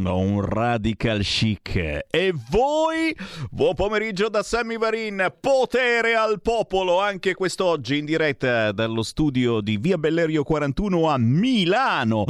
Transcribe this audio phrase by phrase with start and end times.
[0.00, 1.76] Sono un radical chic.
[2.10, 3.14] E voi?
[3.50, 5.30] Buon pomeriggio da Sammy Varin.
[5.38, 12.24] Potere al popolo anche quest'oggi in diretta dallo studio di Via Bellerio 41 a Milano.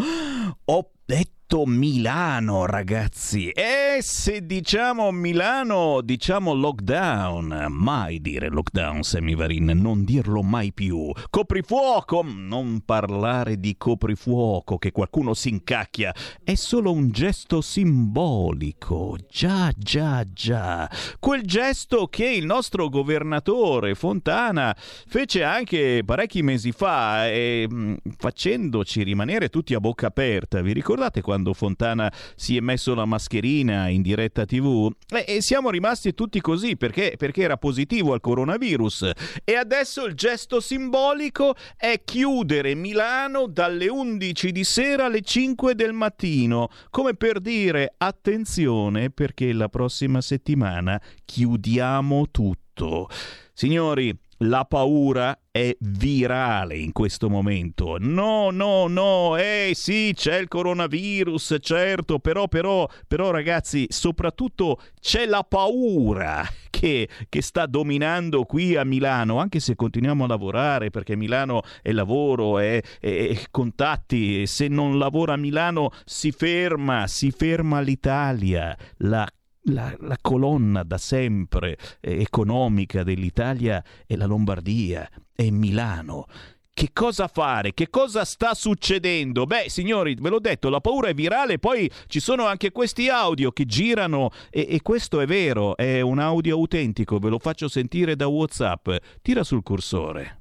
[0.65, 3.49] Ho detto detto Milano, ragazzi.
[3.49, 7.67] E se diciamo Milano, diciamo lockdown.
[7.69, 11.11] Mai dire lockdown, Semivarin, non dirlo mai più.
[11.29, 16.15] Coprifuoco, non parlare di coprifuoco, che qualcuno si incacchia.
[16.45, 19.17] È solo un gesto simbolico.
[19.29, 20.89] Già, già, già.
[21.19, 29.03] Quel gesto che il nostro governatore Fontana fece anche parecchi mesi fa, e, mm, facendoci
[29.03, 30.61] rimanere tutti a bocca aperta.
[30.61, 31.40] Vi ricordate quando?
[31.41, 34.91] Quando Fontana si è messo la mascherina in diretta TV
[35.25, 39.11] e, siamo rimasti tutti così perché, perché era positivo al coronavirus.
[39.45, 45.93] E adesso il gesto simbolico è chiudere Milano dalle 11 di sera alle 5 del
[45.93, 46.69] mattino.
[46.91, 53.09] Come per dire attenzione perché la prossima settimana chiudiamo tutto.
[53.55, 57.97] Signori, la paura è virale in questo momento.
[57.99, 65.27] No, no, no, eh sì, c'è il coronavirus, certo, però, però, però ragazzi, soprattutto c'è
[65.27, 71.17] la paura che, che sta dominando qui a Milano, anche se continuiamo a lavorare, perché
[71.17, 77.31] Milano è lavoro, è, è, è contatti, se non lavora a Milano si ferma, si
[77.31, 79.29] ferma l'Italia, la
[79.65, 86.27] la, la, colonna da sempre eh, economica dell'Italia è la Lombardia, è Milano.
[86.73, 87.75] che cosa fare?
[87.75, 89.45] Che cosa sta succedendo?
[89.45, 93.51] Beh, signori, ve l'ho detto, la paura è virale, poi ci sono anche questi audio
[93.53, 98.17] che girano e, e questo è vero, è un audio autentico, ve lo faccio sentire
[98.17, 98.89] da WhatsApp.
[99.21, 100.41] Tira sul cursore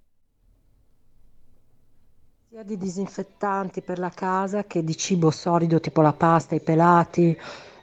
[2.49, 7.37] sia di disinfettanti per la casa che di cibo solido tipo la pasta, i pelati,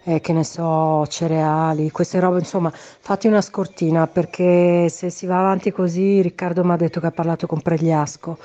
[0.06, 5.40] eh, che ne so, cereali, queste robe, insomma, fate una scortina perché se si va
[5.40, 8.38] avanti così, Riccardo mi ha detto che ha parlato con Pregliasco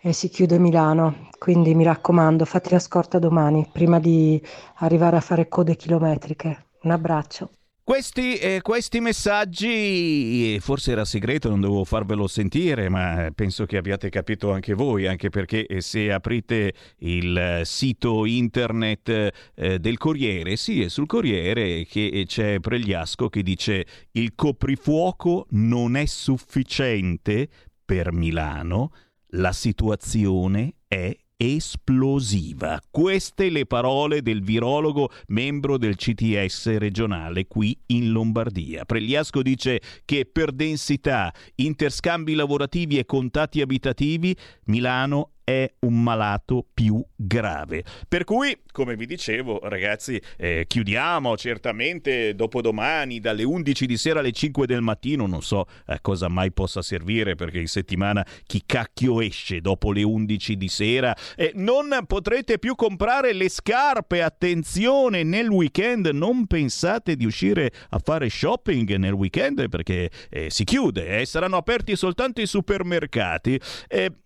[0.00, 4.42] e si chiude Milano, quindi mi raccomando, fate la scorta domani prima di
[4.78, 6.66] arrivare a fare code chilometriche.
[6.82, 7.50] Un abbraccio.
[7.88, 14.10] Questi, eh, questi, messaggi, forse era segreto, non dovevo farvelo sentire, ma penso che abbiate
[14.10, 20.82] capito anche voi, anche perché eh, se aprite il sito internet eh, del Corriere, sì,
[20.82, 27.48] è sul Corriere che c'è Pregliasco che dice il coprifuoco non è sufficiente
[27.86, 28.92] per Milano,
[29.28, 32.80] la situazione è esplosiva.
[32.90, 38.84] Queste le parole del virologo membro del CTS regionale qui in Lombardia.
[38.84, 47.02] Pregliasco dice che per densità, interscambi lavorativi e contatti abitativi Milano è un malato più
[47.16, 47.82] grave.
[48.06, 54.32] Per cui, come vi dicevo, ragazzi, eh, chiudiamo certamente dopodomani dalle 11 di sera alle
[54.32, 55.26] 5 del mattino.
[55.26, 60.02] Non so a cosa mai possa servire perché in settimana chi cacchio esce dopo le
[60.02, 61.16] 11 di sera.
[61.34, 64.20] Eh, non potrete più comprare le scarpe.
[64.20, 70.64] Attenzione, nel weekend non pensate di uscire a fare shopping nel weekend perché eh, si
[70.64, 71.20] chiude.
[71.20, 71.24] Eh.
[71.24, 73.58] Saranno aperti soltanto i supermercati.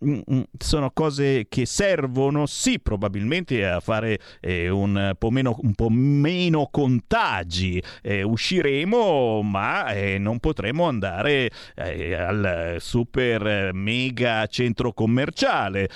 [0.04, 5.58] Mm, mm, sono cose cose che servono sì probabilmente a fare eh, un, po meno,
[5.60, 7.82] un, po meno, contagi.
[8.00, 15.90] Eh, usciremo ma eh, non potremo andare eh, al super mega centro commerciale.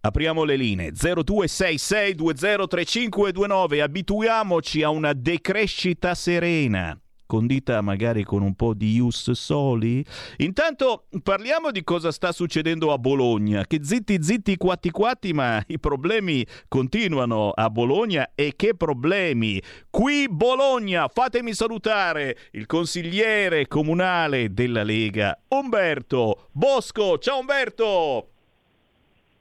[0.00, 3.80] Apriamo le linee 0266203529.
[3.80, 10.04] Abituiamoci a una decrescita serena condita magari con un po' di ius soli?
[10.38, 15.78] Intanto parliamo di cosa sta succedendo a Bologna, che zitti zitti quatti quatti, ma i
[15.78, 19.62] problemi continuano a Bologna e che problemi?
[19.90, 27.18] Qui Bologna, fatemi salutare il consigliere comunale della Lega, Umberto Bosco.
[27.18, 28.33] Ciao Umberto!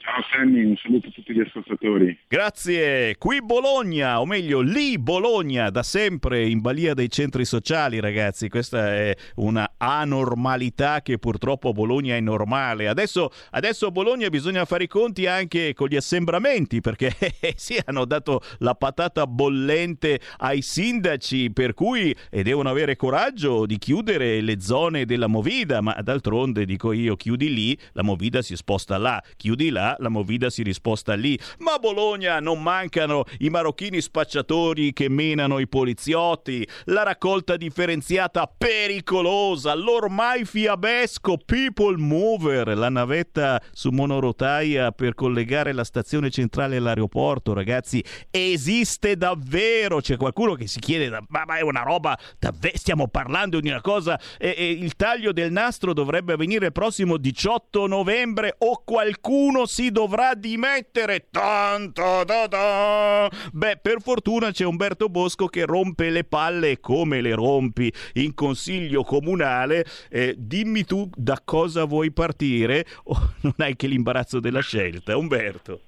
[0.05, 2.19] Ciao Sammy, un saluto a tutti gli ascoltatori.
[2.27, 3.15] Grazie.
[3.17, 8.49] Qui Bologna, o meglio lì Bologna, da sempre in balia dei centri sociali, ragazzi.
[8.49, 12.89] Questa è una anormalità che purtroppo a Bologna è normale.
[12.89, 17.15] Adesso, adesso a Bologna bisogna fare i conti anche con gli assembramenti, perché
[17.55, 24.41] sì, hanno dato la patata bollente ai sindaci, per cui devono avere coraggio di chiudere
[24.41, 29.23] le zone della Movida, ma d'altronde dico io, chiudi lì, la Movida si sposta là,
[29.37, 31.37] chiudi là, la Movida si risposta lì.
[31.59, 38.51] Ma a Bologna non mancano i marocchini spacciatori che menano i poliziotti, la raccolta differenziata
[38.55, 47.53] pericolosa, l'ormai fiabesco People Mover, la navetta su monorotaia per collegare la stazione centrale all'aeroporto,
[47.53, 49.99] ragazzi, esiste davvero.
[49.99, 53.81] C'è qualcuno che si chiede, ma, ma è una roba, davvero stiamo parlando di una
[53.81, 59.65] cosa, e, e il taglio del nastro dovrebbe avvenire il prossimo 18 novembre o qualcuno
[59.65, 61.27] si si dovrà dimettere.
[61.29, 63.29] Tanto da da.
[63.51, 69.03] Beh, per fortuna c'è Umberto Bosco che rompe le palle come le rompi in consiglio
[69.03, 69.83] comunale.
[70.09, 75.79] Eh, dimmi tu da cosa vuoi partire o non hai che l'imbarazzo della scelta, Umberto.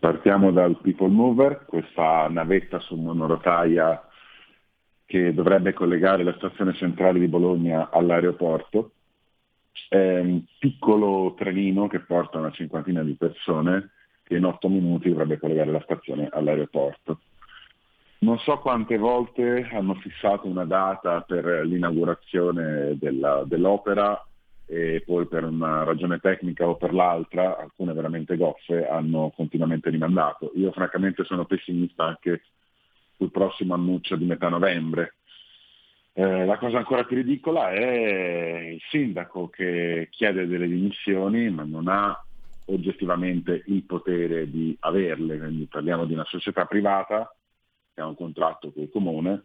[0.00, 4.08] Partiamo dal People Mover, questa navetta su monorotaia
[5.06, 8.92] che dovrebbe collegare la stazione centrale di Bologna all'aeroporto
[9.88, 13.90] è un piccolo trenino che porta una cinquantina di persone
[14.24, 17.20] che in otto minuti dovrebbe collegare la stazione all'aeroporto.
[18.18, 24.24] Non so quante volte hanno fissato una data per l'inaugurazione della, dell'opera
[24.64, 30.52] e poi per una ragione tecnica o per l'altra, alcune veramente goffe, hanno continuamente rimandato.
[30.54, 32.42] Io francamente sono pessimista anche
[33.16, 35.16] sul prossimo annuncio di metà novembre,
[36.14, 41.88] eh, la cosa ancora più ridicola è il sindaco che chiede delle dimissioni ma non
[41.88, 42.22] ha
[42.66, 47.34] oggettivamente il potere di averle, quindi parliamo di una società privata
[47.94, 49.44] che ha un contratto con il comune,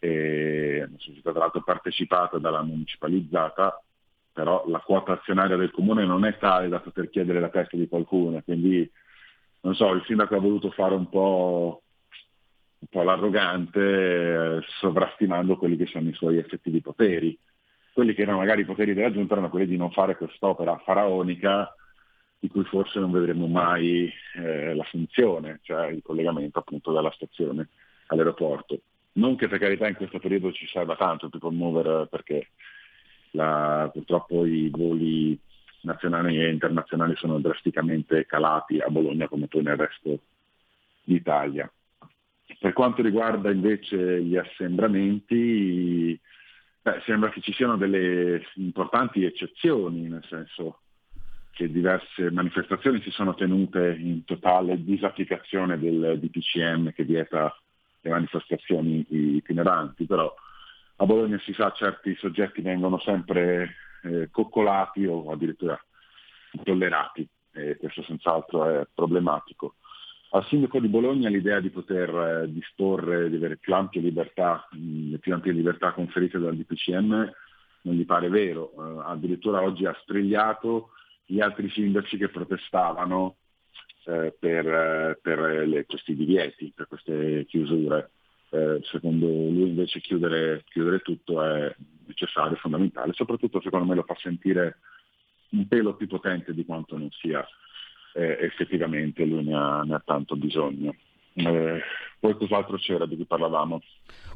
[0.00, 3.82] una società tra l'altro partecipata dalla municipalizzata,
[4.32, 7.88] però la quota azionaria del comune non è tale da poter chiedere la testa di
[7.88, 8.90] qualcuno, quindi
[9.62, 11.82] non so, il sindaco ha voluto fare un po'
[12.80, 17.38] un po' l'arrogante, eh, sovrastimando quelli che sono i suoi effettivi poteri.
[17.92, 21.74] quelli che erano magari i poteri della giunta erano quelli di non fare quest'opera faraonica
[22.38, 27.68] di cui forse non vedremo mai eh, la funzione, cioè il collegamento appunto dalla stazione
[28.06, 28.80] all'aeroporto.
[29.12, 32.48] Non che per carità in questo periodo ci serva tanto il people mover perché
[33.32, 35.38] la, purtroppo i voli
[35.82, 40.20] nazionali e internazionali sono drasticamente calati a Bologna come poi nel resto
[41.04, 41.70] d'Italia.
[42.60, 46.20] Per quanto riguarda invece gli assembramenti,
[46.82, 50.80] beh, sembra che ci siano delle importanti eccezioni, nel senso
[51.52, 57.56] che diverse manifestazioni si sono tenute in totale disapplicazione del DPCM che vieta
[58.02, 60.30] le manifestazioni itineranti, però
[60.96, 65.82] a Bologna si sa certi soggetti vengono sempre eh, coccolati o addirittura
[66.62, 69.76] tollerati e questo senz'altro è problematico.
[70.32, 75.10] Al sindaco di Bologna l'idea di poter eh, disporre di avere più ampie libertà, mh,
[75.10, 77.32] le più ampie libertà conferite dal DPCM
[77.82, 80.90] non gli pare vero, eh, addirittura oggi ha strigliato
[81.26, 83.38] gli altri sindaci che protestavano
[84.04, 88.10] eh, per, per le, questi divieti, per queste chiusure.
[88.82, 91.72] Secondo lui invece chiudere, chiudere tutto è
[92.04, 94.80] necessario, fondamentale, soprattutto secondo me lo fa sentire
[95.50, 97.46] un pelo più potente di quanto non sia
[98.14, 100.94] eh, effettivamente, lui ne ha, ne ha tanto bisogno.
[101.34, 101.80] Eh,
[102.20, 103.80] poi cos'altro c'era di cui parlavamo?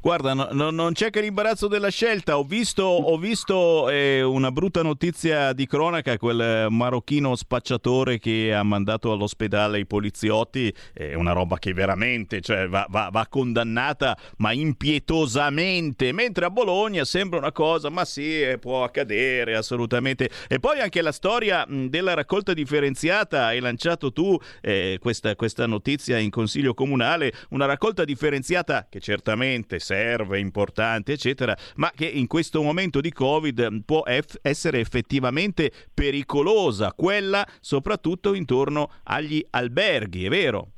[0.01, 2.37] Guarda, no, no, non c'è che l'imbarazzo della scelta.
[2.37, 8.63] Ho visto, ho visto eh, una brutta notizia di cronaca, quel marocchino spacciatore che ha
[8.63, 10.75] mandato all'ospedale i poliziotti.
[10.93, 16.13] È una roba che veramente cioè, va, va, va, condannata, ma impietosamente.
[16.13, 20.29] Mentre a Bologna sembra una cosa, ma sì, eh, può accadere assolutamente.
[20.49, 23.47] E poi anche la storia della raccolta differenziata.
[23.47, 27.33] Hai lanciato tu eh, questa, questa notizia in consiglio comunale.
[27.49, 27.74] Una raccolta
[28.05, 34.39] differenziata che certamente serve, importante, eccetera, ma che in questo momento di Covid può eff-
[34.43, 40.69] essere effettivamente pericolosa, quella soprattutto intorno agli alberghi, è vero?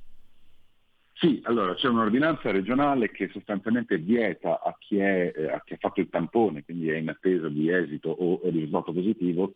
[1.19, 5.79] Sì, allora c'è un'ordinanza regionale che sostanzialmente vieta a chi, è, eh, a chi, ha
[5.81, 9.55] fatto il tampone, quindi è in attesa di esito o risultato positivo,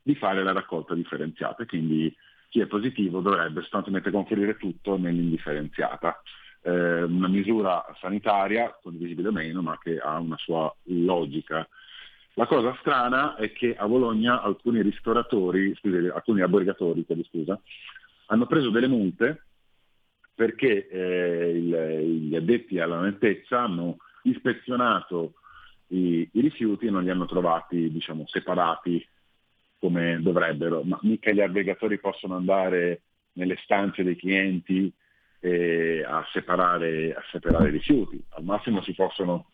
[0.00, 1.66] di fare la raccolta differenziata.
[1.66, 2.14] Quindi
[2.48, 6.22] chi è positivo dovrebbe sostanzialmente conferire tutto nell'indifferenziata
[6.62, 11.66] eh, una misura sanitaria, condivisibile o meno, ma che ha una sua logica.
[12.34, 17.60] La cosa strana è che a Bologna alcuni ristoratori, scusi, alcuni albergatori, scusa,
[18.26, 19.44] hanno preso delle multe
[20.34, 25.34] perché eh, il, gli addetti alla nettezza hanno ispezionato
[25.88, 29.06] i, i, rifiuti e non li hanno trovati diciamo, separati
[29.78, 33.02] come dovrebbero, ma mica gli albergatori possono andare
[33.32, 34.90] nelle stanze dei clienti
[35.40, 38.22] eh, a, separare, a separare i rifiuti.
[38.30, 39.46] Al massimo si possono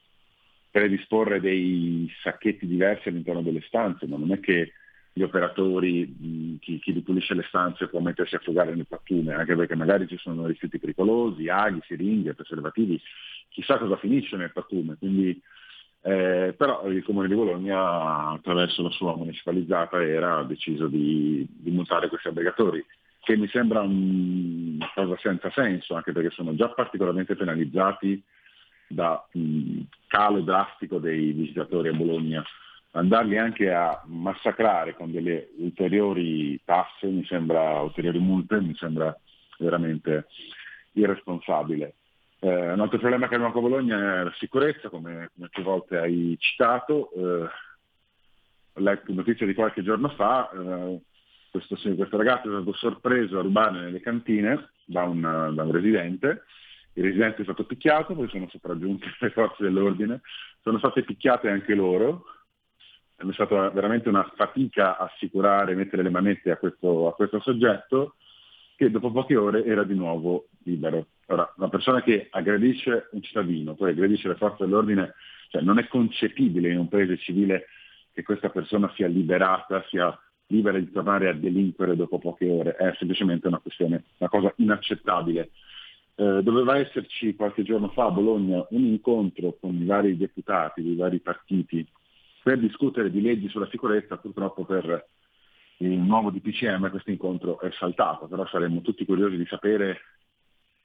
[0.71, 4.73] predisporre dei sacchetti diversi all'interno delle stanze, ma non è che
[5.13, 9.75] gli operatori, chi, chi ripulisce le stanze può mettersi a frugare nel pattume, anche perché
[9.75, 13.01] magari ci sono rifiuti pericolosi, aghi, siringhe, preservativi,
[13.49, 14.97] chissà cosa finisce nel pattume.
[14.99, 15.41] Quindi,
[16.03, 22.09] eh, però il Comune di Bologna, attraverso la sua municipalizzata, era deciso di, di multare
[22.09, 22.85] questi aggregatori
[23.27, 28.23] che mi sembra una cosa senza senso, anche perché sono già particolarmente penalizzati
[28.87, 32.45] da un calo drastico dei visitatori a Bologna.
[32.93, 39.13] Andarli anche a massacrare con delle ulteriori tasse, mi sembra, ulteriori multe, mi sembra
[39.59, 40.29] veramente
[40.93, 41.95] irresponsabile.
[42.39, 45.99] Eh, un altro problema che abbiamo con Bologna è la sicurezza, come, come più volte
[45.99, 47.11] hai citato.
[47.11, 47.49] Eh,
[48.73, 51.01] ho letto notizia di qualche giorno fa, eh,
[51.51, 56.45] questo, questo, ragazzo è stato sorpreso a rubare nelle cantine da un, da un residente,
[56.95, 60.21] il residente è stato picchiato, poi sono sopraggiunte le forze dell'ordine,
[60.63, 62.25] sono state picchiate anche loro,
[63.17, 68.17] è stata veramente una fatica assicurare, mettere le manette a questo, a questo soggetto,
[68.77, 71.07] che dopo poche ore era di nuovo libero.
[71.27, 75.15] Ora, una persona che aggredisce un cittadino, poi aggredisce le forze dell'ordine,
[75.49, 77.67] cioè non è concepibile in un paese civile
[78.13, 80.17] che questa persona sia liberata, sia
[80.49, 85.51] libera di tornare a delinquere dopo poche ore, è semplicemente una questione, una cosa inaccettabile.
[86.15, 90.95] Eh, doveva esserci qualche giorno fa a Bologna un incontro con i vari deputati dei
[90.95, 91.87] vari partiti
[92.43, 95.09] per discutere di leggi sulla sicurezza, purtroppo per
[95.79, 100.01] il nuovo DPCM questo incontro è saltato, però saremmo tutti curiosi di sapere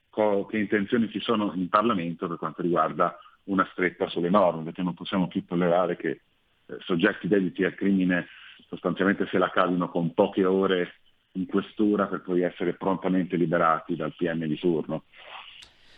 [0.10, 4.82] co- che intenzioni ci sono in Parlamento per quanto riguarda una stretta sulle norme, perché
[4.82, 8.27] non possiamo più tollerare che eh, soggetti dediti al crimine
[8.72, 10.94] sostanzialmente se la cavino con poche ore
[11.34, 15.04] in questura per poi essere prontamente liberati dal PM di turno.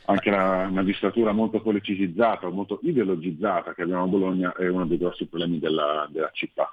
[0.05, 5.27] anche la magistratura molto politicizzata, molto ideologizzata che abbiamo a Bologna è uno dei grossi
[5.27, 6.69] problemi della, della città.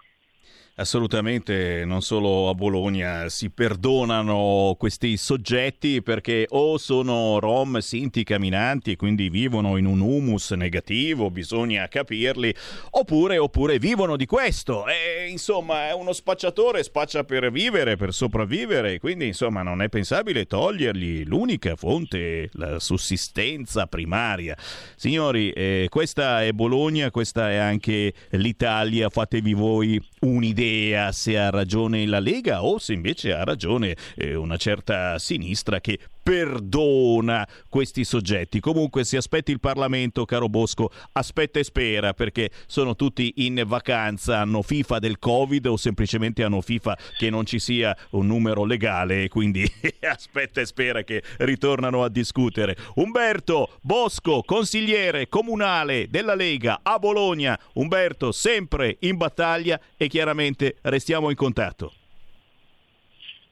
[0.77, 8.93] Assolutamente, non solo a Bologna si perdonano questi soggetti perché o sono rom, sinti, camminanti
[8.93, 12.55] e quindi vivono in un humus negativo, bisogna capirli,
[12.93, 14.87] oppure, oppure vivono di questo.
[14.87, 21.25] E, insomma, uno spacciatore spaccia per vivere, per sopravvivere, quindi insomma non è pensabile togliergli
[21.27, 24.57] l'unica fonte, la sussistenza primaria.
[24.97, 31.51] Signori, eh, questa è Bologna, questa è anche l'Italia, fatevi voi un'idea idea se ha
[31.51, 38.05] ragione la Lega o se invece ha ragione eh, una certa sinistra che perdona questi
[38.05, 38.61] soggetti.
[38.61, 44.41] Comunque si aspetti il Parlamento, caro Bosco, aspetta e spera perché sono tutti in vacanza,
[44.41, 49.25] hanno FIFA del Covid o semplicemente hanno FIFA che non ci sia un numero legale
[49.25, 49.65] e quindi
[50.01, 52.77] aspetta e spera che ritornano a discutere.
[52.95, 57.59] Umberto Bosco, consigliere comunale della Lega a Bologna.
[57.75, 61.93] Umberto sempre in battaglia e chiaramente restiamo in contatto.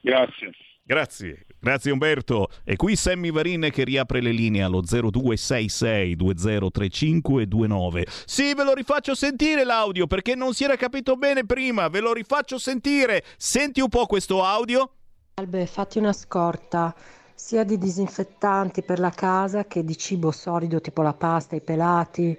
[0.01, 0.51] Grazie.
[0.83, 1.45] Grazie.
[1.61, 2.47] Grazie Umberto.
[2.63, 8.05] E qui Sammy Varin che riapre le linee allo 0266 203529.
[8.25, 11.89] Sì, ve lo rifaccio sentire l'audio perché non si era capito bene prima.
[11.89, 13.23] Ve lo rifaccio sentire.
[13.37, 14.89] Senti un po' questo audio.
[15.35, 16.95] Albe, fatti una scorta
[17.35, 22.37] sia di disinfettanti per la casa che di cibo solido tipo la pasta, i pelati,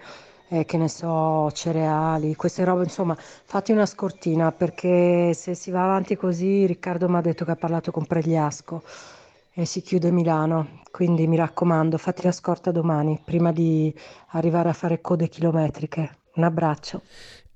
[0.53, 5.85] eh, che ne so, cereali, queste robe, insomma, fatti una scortina perché se si va
[5.85, 8.83] avanti così, Riccardo mi ha detto che ha parlato con Pregliasco
[9.53, 13.95] e si chiude Milano, quindi mi raccomando, fatti la scorta domani prima di
[14.31, 16.19] arrivare a fare code chilometriche.
[16.33, 17.03] Un abbraccio.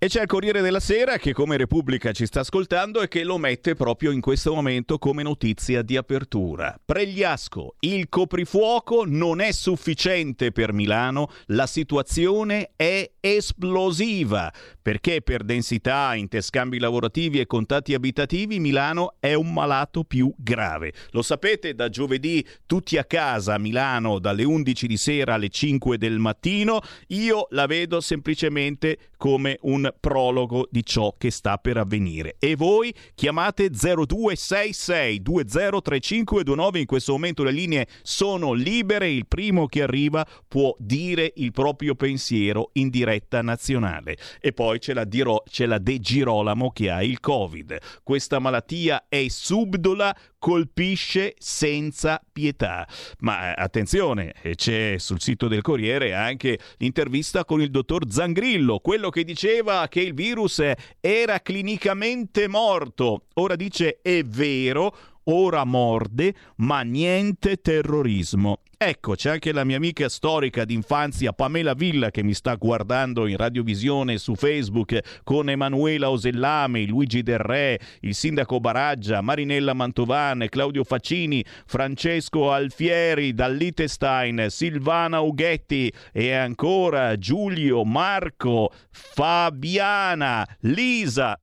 [0.04, 3.38] E c'è il Corriere della Sera che come Repubblica ci sta ascoltando e che lo
[3.38, 6.78] mette proprio in questo momento come notizia di apertura.
[6.84, 16.14] Pregliasco, il coprifuoco non è sufficiente per Milano, la situazione è esplosiva perché per densità,
[16.14, 20.92] interscambi lavorativi e contatti abitativi Milano è un malato più grave.
[21.12, 25.96] Lo sapete, da giovedì tutti a casa a Milano dalle 11 di sera alle 5
[25.96, 32.36] del mattino, io la vedo semplicemente come un prologo di ciò che sta per avvenire.
[32.38, 39.82] E voi chiamate 0266 203529, in questo momento le linee sono libere, il primo che
[39.82, 44.16] arriva può dire il proprio pensiero in diretta nazionale.
[44.40, 47.78] E poi c'è la, Diro- c'è la De Girolamo che ha il Covid.
[48.02, 50.14] Questa malattia è subdola,
[50.44, 52.86] colpisce senza pietà.
[53.20, 58.80] Ma eh, attenzione, eh, c'è sul sito del Corriere anche l'intervista con il dottor Zangrillo,
[58.80, 60.62] quello che diceva che il virus
[61.00, 63.24] era clinicamente morto.
[63.36, 68.58] Ora dice è vero, ora morde, ma niente terrorismo.
[68.86, 73.38] Ecco, c'è anche la mia amica storica d'infanzia Pamela Villa che mi sta guardando in
[73.38, 80.84] radiovisione su Facebook con Emanuela Osellame, Luigi Del Re, il sindaco Baraggia, Marinella Mantovane, Claudio
[80.84, 91.40] Faccini, Francesco Alfieri dall'Itestein, Silvana Ughetti e ancora Giulio, Marco, Fabiana, Lisa.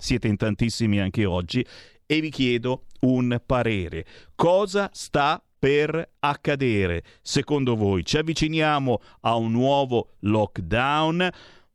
[0.00, 1.66] Siete in tantissimi anche oggi
[2.06, 4.04] e vi chiedo un parere.
[4.36, 7.02] Cosa sta per accadere?
[7.22, 11.26] Secondo voi ci avviciniamo a un nuovo lockdown?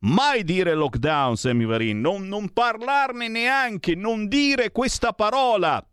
[0.02, 5.84] Mai dire lockdown, Sammy Varin, non, non parlarne neanche, non dire questa parola.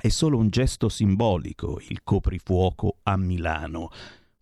[0.00, 3.88] È solo un gesto simbolico il coprifuoco a Milano,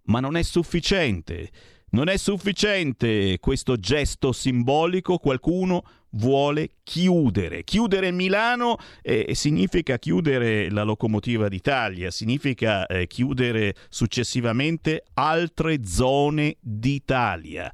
[0.03, 1.51] ma non è sufficiente.
[1.93, 7.65] Non è sufficiente questo gesto simbolico, qualcuno vuole chiudere.
[7.65, 17.73] Chiudere Milano eh, significa chiudere la locomotiva d'Italia, significa eh, chiudere successivamente altre zone d'Italia.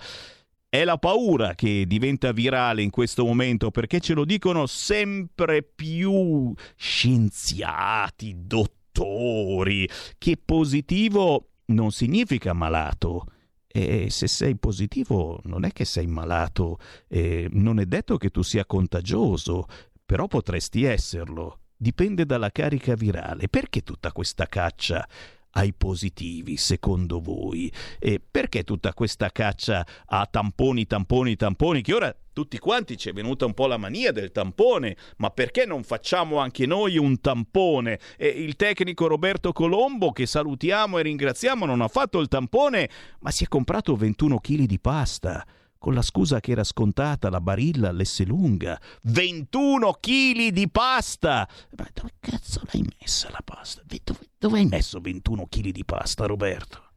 [0.69, 6.55] È la paura che diventa virale in questo momento perché ce lo dicono sempre più
[6.77, 13.27] scienziati, dottori, che positivo non significa malato
[13.73, 18.43] e se sei positivo non è che sei malato, e non è detto che tu
[18.43, 19.67] sia contagioso,
[20.05, 21.61] però potresti esserlo.
[21.77, 23.49] Dipende dalla carica virale.
[23.49, 25.07] Perché tutta questa caccia
[25.53, 27.73] ai positivi, secondo voi?
[27.99, 33.13] E perché tutta questa caccia a tamponi, tamponi, tamponi, che ora tutti quanti ci è
[33.13, 37.99] venuta un po' la mania del tampone, ma perché non facciamo anche noi un tampone?
[38.17, 42.89] E il tecnico Roberto Colombo, che salutiamo e ringraziamo, non ha fatto il tampone,
[43.21, 45.45] ma si è comprato 21 kg di pasta
[45.81, 48.79] con la scusa che era scontata la barilla all'Esselunga.
[49.05, 51.49] 21 kg di pasta!
[51.79, 53.83] Ma dove cazzo l'hai messa la pasta?
[53.87, 56.90] Dove, dove hai messo 21 kg di pasta, Roberto?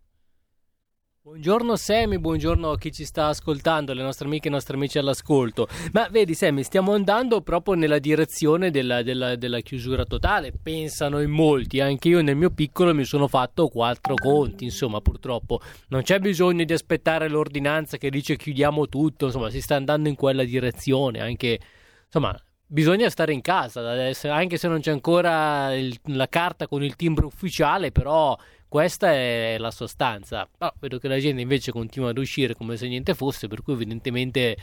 [1.26, 4.98] Buongiorno Sammy, buongiorno a chi ci sta ascoltando, le nostre amiche e i nostri amici
[4.98, 5.70] all'ascolto.
[5.94, 11.30] Ma vedi Sammy, stiamo andando proprio nella direzione della, della, della, chiusura totale, pensano in
[11.30, 16.20] molti, anche io nel mio piccolo mi sono fatto quattro conti, insomma purtroppo non c'è
[16.20, 21.22] bisogno di aspettare l'ordinanza che dice chiudiamo tutto, insomma si sta andando in quella direzione,
[21.22, 21.58] anche
[22.04, 23.82] insomma bisogna stare in casa,
[24.24, 28.38] anche se non c'è ancora il, la carta con il timbro ufficiale, però
[28.74, 30.50] questa è la sostanza.
[30.58, 33.74] Oh, vedo che la gente invece continua ad uscire come se niente fosse, per cui
[33.74, 34.58] evidentemente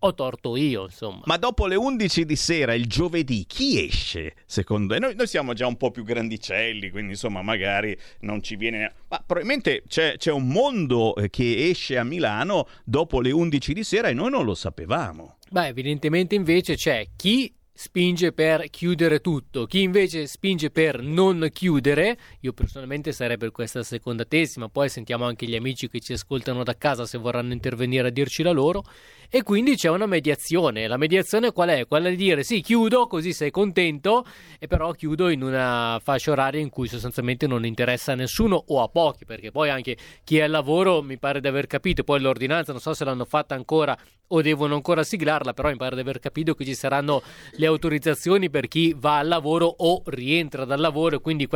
[0.00, 1.20] ho torto io, insomma.
[1.26, 4.34] Ma dopo le 11 di sera, il giovedì, chi esce?
[4.46, 4.98] Secondo te?
[4.98, 8.92] Noi, noi, siamo già un po' più grandicelli, quindi insomma magari non ci viene...
[9.10, 13.84] Ma probabilmente c'è, c'è un mondo eh, che esce a Milano dopo le 11 di
[13.84, 15.36] sera e noi non lo sapevamo.
[15.48, 22.18] Beh, evidentemente invece c'è chi spinge per chiudere tutto, chi invece spinge per non chiudere,
[22.40, 26.14] io personalmente sarei per questa seconda tesi, ma poi sentiamo anche gli amici che ci
[26.14, 28.82] ascoltano da casa se vorranno intervenire a dirci la loro,
[29.28, 30.86] e quindi c'è una mediazione.
[30.86, 31.86] La mediazione qual è?
[31.86, 34.24] Quella di dire sì, chiudo, così sei contento,
[34.58, 38.82] e però chiudo in una fascia oraria in cui sostanzialmente non interessa a nessuno o
[38.82, 42.20] a pochi, perché poi anche chi è al lavoro mi pare di aver capito, poi
[42.20, 43.94] l'ordinanza non so se l'hanno fatta ancora
[44.28, 48.50] o devono ancora siglarla, però mi pare di aver capito che ci saranno le autorizzazioni
[48.50, 51.46] per chi va al lavoro o rientra dal lavoro quindi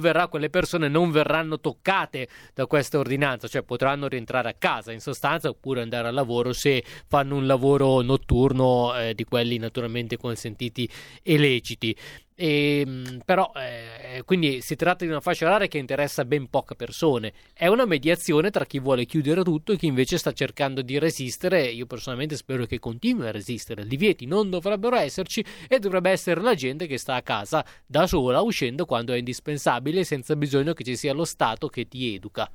[0.00, 5.00] verrà, quelle persone non verranno toccate da questa ordinanza, cioè potranno rientrare a casa in
[5.00, 10.88] sostanza oppure andare al lavoro se fanno un lavoro notturno eh, di quelli naturalmente consentiti
[11.22, 11.96] e leciti.
[12.40, 16.74] E, ehm, però, eh, quindi si tratta di una fascia oraria che interessa ben poche
[16.74, 17.34] persone.
[17.52, 21.68] È una mediazione tra chi vuole chiudere tutto e chi invece sta cercando di resistere.
[21.68, 23.86] Io personalmente spero che continui a resistere.
[23.86, 28.40] Divieti non dovrebbero esserci e dovrebbe essere la gente che sta a casa da sola,
[28.40, 32.50] uscendo quando è indispensabile, senza bisogno che ci sia lo Stato che ti educa.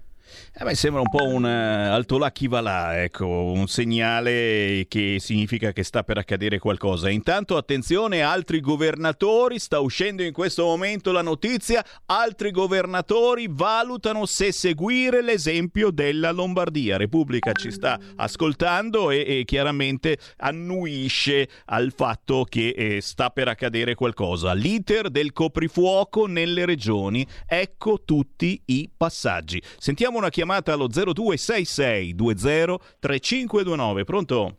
[0.58, 5.18] A me sembra un po' un uh, altolà chi va là, ecco, un segnale che
[5.20, 7.10] significa che sta per accadere qualcosa.
[7.10, 14.52] Intanto attenzione, altri governatori, sta uscendo in questo momento la notizia, altri governatori valutano se
[14.52, 16.96] seguire l'esempio della Lombardia.
[16.96, 23.94] Repubblica ci sta ascoltando e, e chiaramente annuisce al fatto che eh, sta per accadere
[23.96, 24.54] qualcosa.
[24.54, 29.62] L'iter del coprifuoco nelle regioni, ecco tutti i passaggi.
[29.78, 34.04] Sentiamo Abbiamo una chiamata allo 026620 3529.
[34.06, 34.58] Pronto?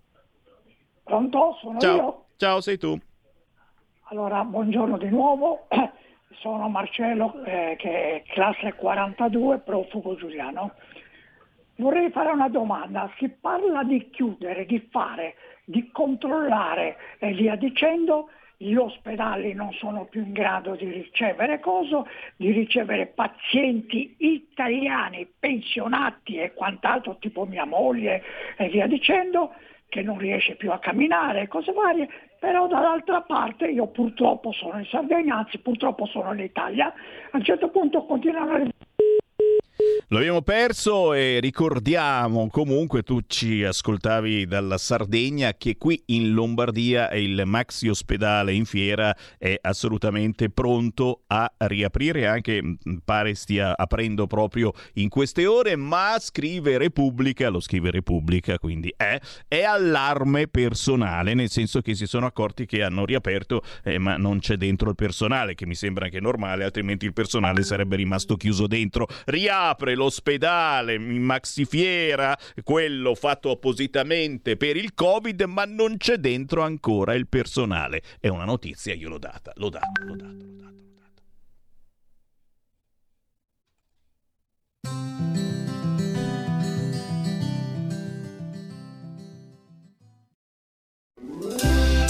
[1.03, 1.57] Pronto?
[1.63, 1.97] Sono Ciao.
[1.97, 2.25] io?
[2.37, 2.99] Ciao, sei tu.
[4.11, 5.67] Allora, buongiorno di nuovo.
[6.41, 10.73] Sono Marcello, eh, che è classe 42, profugo giuliano.
[11.77, 13.11] Vorrei fare una domanda.
[13.17, 20.07] Si parla di chiudere, di fare, di controllare e via dicendo gli ospedali non sono
[20.07, 27.65] più in grado di ricevere coso, di ricevere pazienti italiani pensionati e quant'altro, tipo mia
[27.65, 28.23] moglie
[28.57, 29.53] e via dicendo,
[29.89, 34.87] che non riesce più a camminare, cose varie, però dall'altra parte io purtroppo sono in
[34.87, 38.59] Sardegna, anzi purtroppo sono in Italia, a un certo punto continuano a
[40.11, 47.11] lo abbiamo perso e ricordiamo comunque, tu ci ascoltavi dalla Sardegna, che qui in Lombardia
[47.15, 54.29] il maxi ospedale in fiera è assolutamente pronto a riaprire, anche mm, pare stia aprendo
[54.29, 61.35] proprio in queste ore, ma scrive Repubblica, lo scrive Repubblica, quindi è, è allarme personale,
[61.35, 64.95] nel senso che si sono accorti che hanno riaperto, eh, ma non c'è dentro il
[64.95, 69.09] personale, che mi sembra anche normale, altrimenti il personale sarebbe rimasto chiuso dentro.
[69.25, 77.15] Riapre l'ospedale in maxifiera, quello fatto appositamente per il Covid, ma non c'è dentro ancora
[77.15, 78.03] il personale.
[78.21, 80.75] È una notizia, io l'ho data, l'ho data, l'ho data, l'ho data.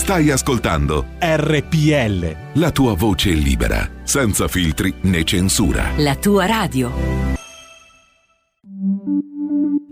[0.07, 2.61] Stai ascoltando RPL.
[2.61, 5.90] La tua voce libera, senza filtri né censura.
[5.96, 7.36] La tua radio.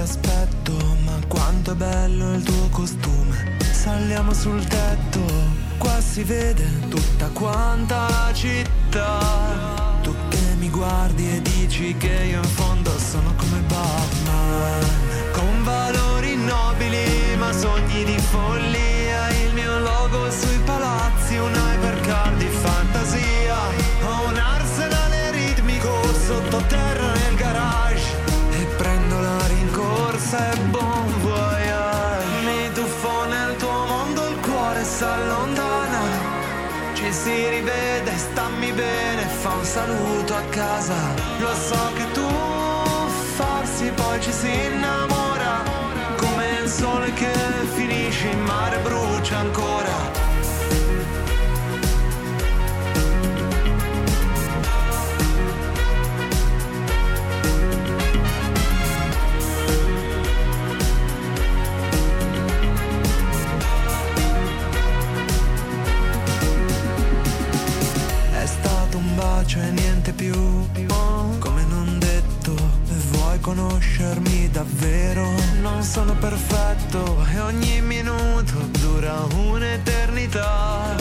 [0.00, 0.72] Aspetto,
[1.04, 3.58] ma quanto è bello il tuo costume.
[3.70, 5.20] Saliamo sul tetto,
[5.78, 9.18] qua si vede tutta quanta la città.
[10.02, 14.84] Tu che mi guardi e dici che io in fondo sono come Batman,
[15.32, 19.28] con valori nobili ma sogni di follia.
[19.44, 23.56] Il mio logo sui palazzi, un hypercar di fantasia.
[24.04, 25.90] Ho un arsenale ritmico
[26.26, 27.09] sottoterra
[30.30, 32.26] rincorsa e bon voyage.
[32.44, 36.00] Mi tuffo nel tuo mondo, il cuore s'allontana.
[36.94, 40.94] Ci si rivede, stammi bene, fa un saluto a casa.
[41.38, 42.28] Lo so che tu
[43.36, 45.62] farsi poi ci si innamora.
[46.16, 47.32] Come il sole che
[47.74, 50.19] finisce in mare brucia ancora.
[74.00, 75.28] Conoscermi davvero.
[75.60, 80.96] Non sono perfetto E ogni minuto dura un'eternità.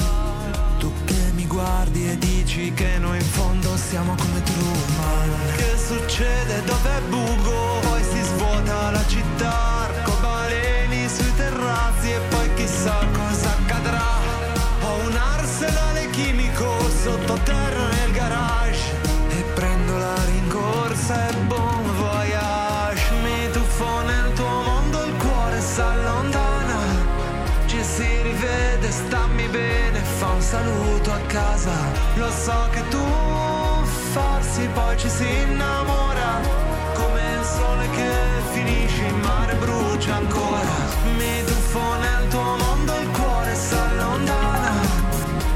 [0.78, 5.30] Tu che mi guardi e dici Che noi in fondo siamo come Truman.
[5.56, 6.64] Che succede?
[6.66, 9.54] Dove è buco Poi si svuota la città
[9.88, 14.08] Arcobaleni sui terrazzi E poi chissà cosa accadrà.
[14.82, 18.89] Ho un arsenale chimico sottoterra nel garage
[31.30, 31.72] casa.
[32.16, 33.04] Lo so che tu
[34.14, 36.30] farsi poi ci si innamora.
[36.94, 38.12] Come il sole che
[38.52, 40.74] finisce in mare brucia ancora.
[41.18, 44.72] Mi tuffo nel tuo mondo, il cuore s'allontana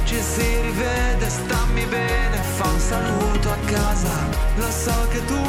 [0.05, 4.15] Ci si rivede, stammi bene, fa un saluto a casa.
[4.55, 5.41] Lo so che tu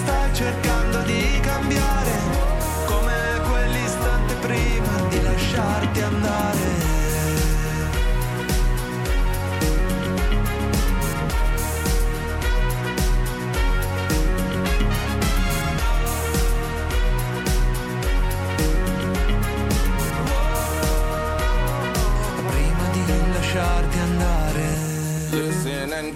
[0.00, 2.12] stai cercando di cambiare.
[2.84, 3.16] Come
[3.48, 6.43] quell'istante prima di lasciarti andare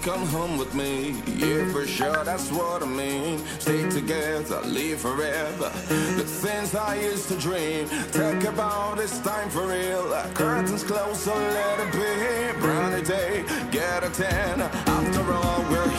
[0.01, 1.15] come home with me.
[1.37, 3.39] Yeah, for sure, that's what I mean.
[3.59, 5.69] Stay together, live forever.
[6.17, 7.87] The things I used to dream.
[8.11, 10.11] Talk about this time for real.
[10.33, 12.59] Curtains close, so let it be.
[12.59, 14.61] Brownie day, get a tan.
[14.61, 15.98] After all, we're.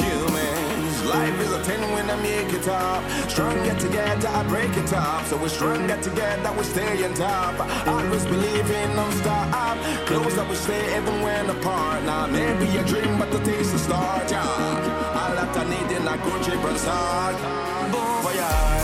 [1.11, 3.03] Life is a ten when I make it up.
[3.29, 5.27] Strong get together, I break it up.
[5.27, 7.59] So we're strong get together, we stay on top.
[7.89, 9.77] Always believe in non-stop.
[10.07, 12.05] Close up, we stay even when apart.
[12.05, 14.31] Now maybe a dream, but the taste the start.
[14.31, 17.35] Yeah, all that I need in a good trip and start.
[18.23, 18.80] Voyage.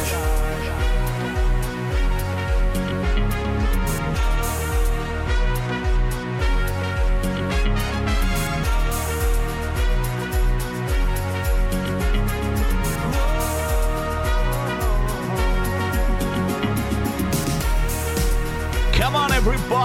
[19.47, 19.77] Everybody!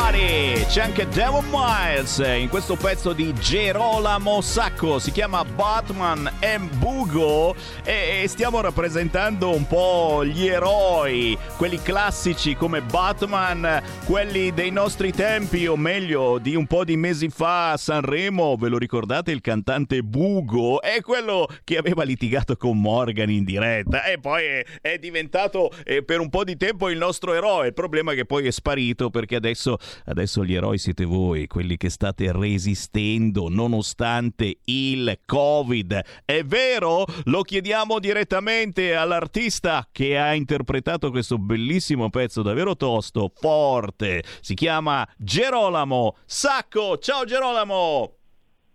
[0.71, 7.53] c'è anche Devon Miles in questo pezzo di Gerolamo Sacco, si chiama Batman and Bugo
[7.83, 15.67] e stiamo rappresentando un po' gli eroi, quelli classici come Batman, quelli dei nostri tempi
[15.67, 20.01] o meglio di un po' di mesi fa a Sanremo, ve lo ricordate il cantante
[20.03, 20.81] Bugo?
[20.81, 26.01] È quello che aveva litigato con Morgan in diretta e poi è, è diventato eh,
[26.01, 29.09] per un po' di tempo il nostro eroe, il problema è che poi è sparito
[29.09, 29.50] perché adesso,
[30.05, 36.01] adesso gli eroi siete voi, quelli che state resistendo nonostante il Covid.
[36.25, 37.05] È vero?
[37.25, 44.23] Lo chiediamo direttamente all'artista che ha interpretato questo bellissimo pezzo davvero tosto, forte.
[44.41, 46.97] Si chiama Gerolamo Sacco.
[46.97, 48.20] Ciao Gerolamo!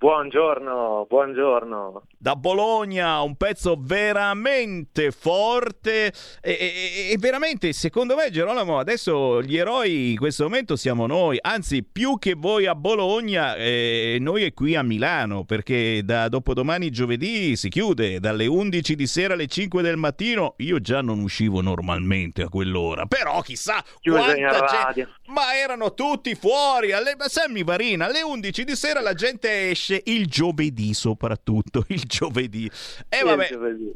[0.06, 2.02] Buongiorno, buongiorno.
[2.16, 9.56] Da Bologna, un pezzo veramente forte e, e, e, veramente, secondo me, Gerolamo, adesso gli
[9.56, 14.54] eroi in questo momento siamo noi, anzi più che voi a Bologna, eh, noi è
[14.54, 19.82] qui a Milano, perché da dopodomani giovedì si chiude, dalle 11 di sera alle 5
[19.82, 25.10] del mattino, io già non uscivo normalmente a quell'ora, però chissà Chiuso quanta gente...
[25.26, 27.16] Ma erano tutti fuori, alle...
[27.26, 32.70] Sammy Varina, alle 11 di sera la gente esce il giovedì soprattutto, il giovedì.
[33.08, 33.48] E eh, vabbè.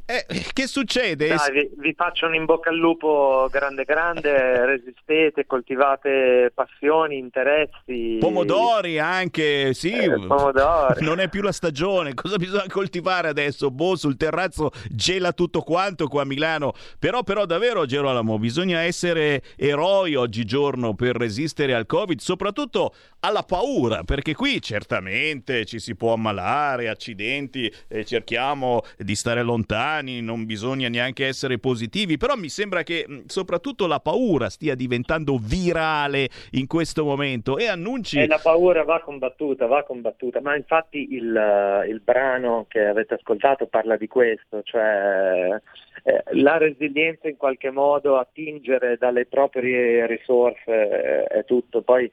[0.07, 1.29] Eh, che succede?
[1.29, 4.31] Dai, vi, vi, faccio un in bocca al lupo grande grande,
[4.67, 8.19] resistete, coltivate passioni, interessi.
[8.21, 9.93] Pomodori anche, sì.
[9.93, 11.05] Eh, pomodori.
[11.05, 13.71] Non è più la stagione, cosa bisogna coltivare adesso?
[13.71, 16.73] Boh, sul terrazzo gela tutto quanto qua a Milano.
[16.99, 24.05] Però, però davvero Gerolamo, bisogna essere eroi oggigiorno per resistere al Covid, soprattutto alla paura,
[24.05, 30.89] perché qui certamente ci si può ammalare, accidenti, eh, cerchiamo di stare lontani, non bisogna
[30.89, 36.67] neanche essere positivi, però mi sembra che mh, soprattutto la paura stia diventando virale in
[36.67, 37.59] questo momento.
[37.59, 38.19] E annunci...
[38.19, 43.67] E la paura va combattuta, va combattuta, ma infatti il, il brano che avete ascoltato
[43.67, 45.61] parla di questo, cioè
[46.03, 52.11] eh, la resilienza in qualche modo, attingere dalle proprie risorse eh, è tutto, poi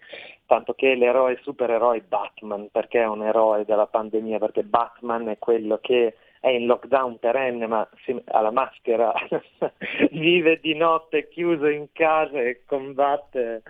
[0.48, 5.78] tanto che l'eroe supereroe Batman, perché è un eroe della pandemia, perché Batman è quello
[5.80, 7.88] che è in lockdown perenne ma
[8.26, 9.14] ha la maschera,
[10.12, 13.62] vive di notte chiuso in casa e combatte.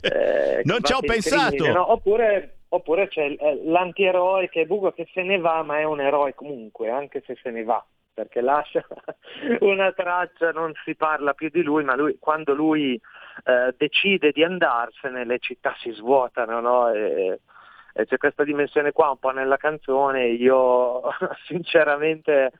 [0.00, 1.56] Eh, non ci ho pensato!
[1.56, 1.92] Crimine, no?
[1.92, 6.00] Oppure oppure c'è eh, l'antieroe che è Bugo che se ne va ma è un
[6.00, 8.84] eroe comunque anche se se ne va perché lascia
[9.60, 13.00] una traccia non si parla più di lui ma lui, quando lui
[13.44, 16.92] eh, decide di andarsene le città si svuotano, no?
[16.92, 17.40] e,
[17.92, 21.02] e c'è questa dimensione qua un po' nella canzone, io
[21.46, 22.52] sinceramente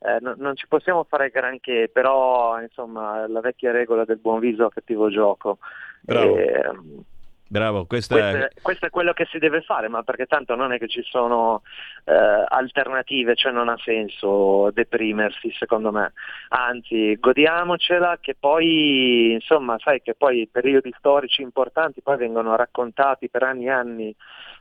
[0.00, 4.68] eh, no, non ci possiamo fare granché, però insomma la vecchia regola del buon viso
[4.68, 5.58] cattivo gioco.
[6.02, 6.36] Bravo.
[6.36, 7.04] E, ehm,
[7.50, 8.14] Bravo, questa...
[8.14, 10.86] Questo, è, questo, è, quello che si deve fare, ma perché tanto non è che
[10.86, 11.62] ci sono
[12.04, 16.12] eh, alternative, cioè non ha senso deprimersi secondo me,
[16.48, 23.42] anzi godiamocela che poi, insomma, sai che poi periodi storici importanti poi vengono raccontati per
[23.42, 24.16] anni e anni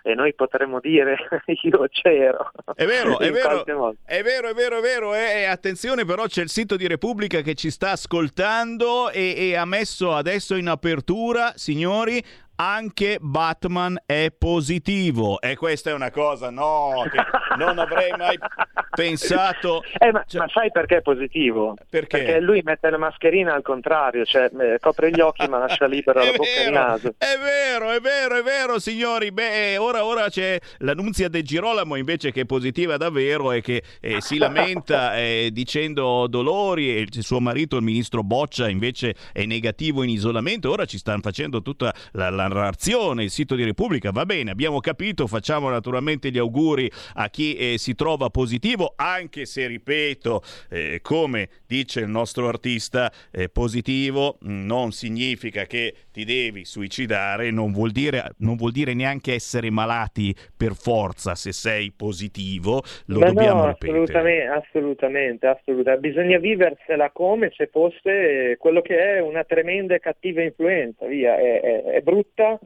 [0.08, 1.18] e noi potremmo dire
[1.64, 2.52] io c'ero.
[2.74, 3.64] È vero, è vero,
[4.06, 7.56] è vero, è vero, è vero, eh, attenzione però c'è il sito di Repubblica che
[7.56, 12.24] ci sta ascoltando e, e ha messo adesso in apertura, signori,
[12.58, 15.40] anche Batman è positivo.
[15.42, 17.20] E questa è una cosa no che
[17.58, 18.38] non avrei mai
[18.96, 19.84] pensato.
[19.98, 20.42] Eh, ma, cioè...
[20.42, 21.76] ma, sai perché è positivo?
[21.90, 22.18] Perché?
[22.18, 26.24] perché lui mette la mascherina al contrario cioè eh, copre gli occhi ma lascia libera
[26.24, 27.14] la bocca e il naso.
[27.18, 29.32] è vero è vero è vero signori.
[29.32, 34.20] Beh ora, ora c'è l'annunzia del Girolamo invece che è positiva davvero e che eh,
[34.22, 40.02] si lamenta eh, dicendo dolori e il suo marito il ministro Boccia invece è negativo
[40.02, 40.72] in isolamento.
[40.72, 44.80] Ora ci stanno facendo tutta la, la narrazione, il sito di Repubblica, va bene, abbiamo
[44.80, 51.00] capito, facciamo naturalmente gli auguri a chi eh, si trova positivo, anche se, ripeto, eh,
[51.02, 57.92] come dice il nostro artista, eh, positivo non significa che ti devi suicidare, non vuol,
[57.92, 63.62] dire, non vuol dire neanche essere malati per forza se sei positivo, lo Ma dobbiamo
[63.62, 64.00] no, ripetere.
[64.00, 70.42] Assolutamente, assolutamente, assolutamente, bisogna viversela come se fosse quello che è una tremenda e cattiva
[70.42, 72.60] influenza, via, è, è, è brutta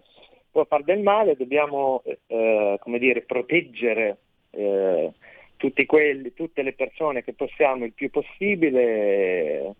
[0.50, 4.18] può far del male, dobbiamo eh, come dire, proteggere
[4.52, 5.12] eh,
[5.58, 9.76] tutti quelli, tutte le persone che possiamo il più possibile,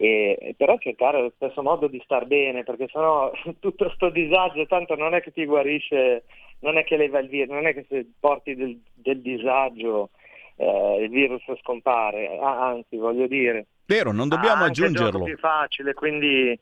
[0.00, 4.94] e, però cercare allo stesso modo di star bene, perché sennò tutto questo disagio tanto
[4.94, 6.22] non è che ti guarisce,
[6.60, 10.10] non è che leva il virus, non è che se porti del, del disagio
[10.54, 13.66] eh, il virus scompare, anzi voglio dire.
[13.86, 15.22] Vero, non dobbiamo ah, aggiungerlo.
[15.22, 16.56] È più facile, quindi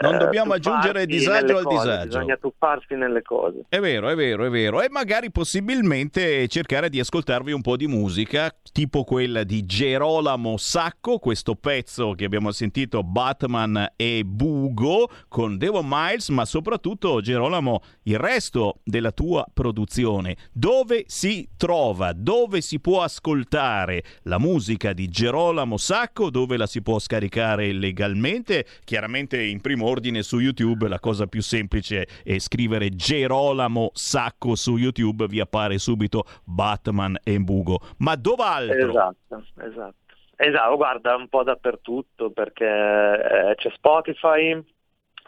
[0.00, 2.06] Non eh, dobbiamo aggiungere disagio al cose, disagio.
[2.06, 3.64] Bisogna tuffarsi nelle cose.
[3.68, 4.80] È vero, è vero, è vero.
[4.80, 11.18] E magari possibilmente cercare di ascoltarvi un po' di musica, tipo quella di Gerolamo Sacco,
[11.18, 18.18] questo pezzo che abbiamo sentito Batman e Bugo con Devon Miles, ma soprattutto Gerolamo, il
[18.18, 20.36] resto della tua produzione.
[20.52, 22.12] Dove si trova?
[22.14, 26.30] Dove si può ascoltare la musica di Gerolamo Sacco?
[26.30, 28.64] Dove la si può scaricare legalmente?
[28.84, 34.76] Chiaramente in primo ordine su YouTube la cosa più semplice è scrivere Gerolamo Sacco su
[34.76, 37.80] YouTube, vi appare subito Batman e Bugo.
[37.98, 38.88] Ma dov'altro?
[38.88, 39.94] Esatto, esatto.
[40.36, 44.60] Esatto, guarda, un po' dappertutto perché eh, c'è Spotify,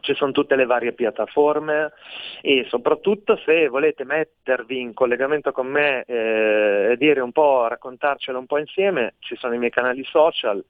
[0.01, 1.93] ci sono tutte le varie piattaforme
[2.41, 8.39] e soprattutto se volete mettervi in collegamento con me eh, e dire un po', raccontarcelo
[8.39, 10.63] un po' insieme, ci sono i miei canali social,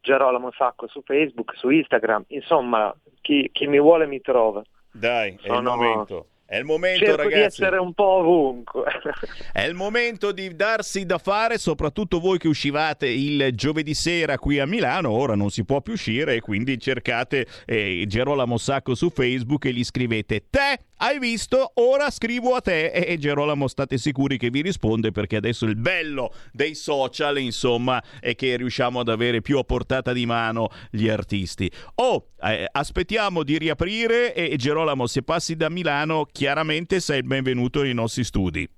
[0.00, 4.62] Gerolamo Sacco su Facebook, su Instagram, insomma chi, chi mi vuole mi trova.
[4.92, 6.26] Dai, è il Sono- momento.
[6.50, 7.62] È il momento, Cerco di ragazzi.
[7.62, 8.82] essere un po' ovunque.
[9.52, 14.58] È il momento di darsi da fare, soprattutto voi che uscivate il giovedì sera qui
[14.58, 19.10] a Milano, ora non si può più uscire e quindi cercate eh, Gerolamo Sacco su
[19.10, 21.72] Facebook e gli scrivete te hai visto?
[21.74, 26.32] Ora scrivo a te e, Gerolamo state sicuri che vi risponde perché adesso il bello
[26.52, 31.70] dei social insomma è che riusciamo ad avere più a portata di mano gli artisti.
[31.96, 37.82] Oh, eh, aspettiamo di riaprire e Gerolamo se passi da Milano chiaramente sei il benvenuto
[37.82, 38.68] nei nostri studi.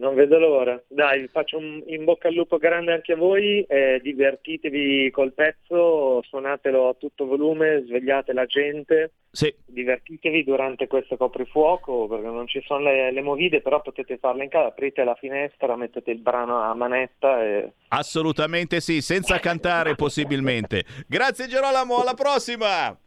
[0.00, 0.82] Non vedo l'ora.
[0.88, 5.34] Dai, vi faccio un in bocca al lupo grande anche a voi, eh, divertitevi col
[5.34, 9.54] pezzo, suonatelo a tutto volume, svegliate la gente, Sì.
[9.66, 14.48] divertitevi durante questo coprifuoco perché non ci sono le, le movide, però potete farle in
[14.48, 17.72] casa, aprite la finestra, mettete il brano a manetta e...
[17.88, 20.82] Assolutamente sì, senza cantare possibilmente.
[21.06, 22.98] Grazie Gerolamo, alla prossima!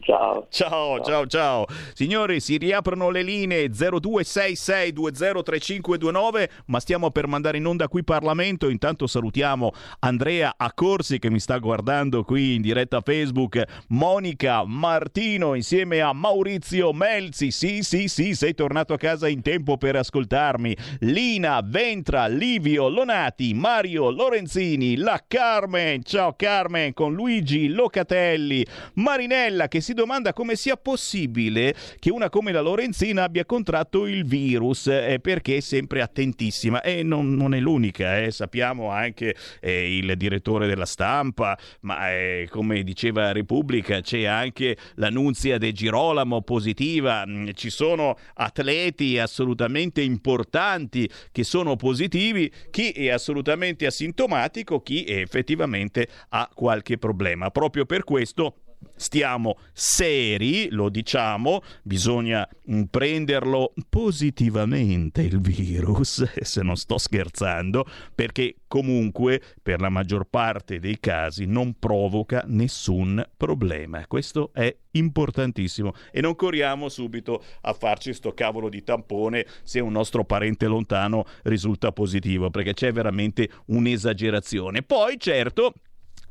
[0.00, 0.48] Ciao.
[0.50, 1.64] Ciao, ciao, ciao.
[1.94, 8.68] Signori, si riaprono le linee 0266203529, ma stiamo per mandare in onda qui Parlamento.
[8.68, 9.70] Intanto salutiamo
[10.00, 16.92] Andrea Accorsi che mi sta guardando qui in diretta Facebook, Monica Martino insieme a Maurizio
[16.92, 17.52] Melzi.
[17.52, 20.76] Sì, sì, sì, sei tornato a casa in tempo per ascoltarmi.
[21.00, 26.02] Lina Ventra, Livio Lonati, Mario Lorenzini, la Carmen.
[26.02, 32.52] Ciao Carmen con Luigi Locatelli, Marinella che si domanda come sia possibile che una come
[32.52, 37.60] la Lorenzina abbia contratto il virus eh, perché è sempre attentissima e non, non è
[37.60, 38.30] l'unica, eh.
[38.30, 45.58] sappiamo anche eh, il direttore della stampa, ma eh, come diceva Repubblica c'è anche l'annunzia
[45.58, 53.86] De Girolamo positiva, Mm, ci sono atleti assolutamente importanti che sono positivi, chi è assolutamente
[53.86, 57.50] asintomatico, chi effettivamente ha qualche problema.
[57.50, 58.54] Proprio per questo
[58.94, 62.48] stiamo seri, lo diciamo, bisogna
[62.90, 70.98] prenderlo positivamente il virus, se non sto scherzando, perché comunque per la maggior parte dei
[71.00, 74.06] casi non provoca nessun problema.
[74.06, 79.92] Questo è importantissimo e non corriamo subito a farci sto cavolo di tampone se un
[79.92, 84.82] nostro parente lontano risulta positivo, perché c'è veramente un'esagerazione.
[84.82, 85.72] Poi certo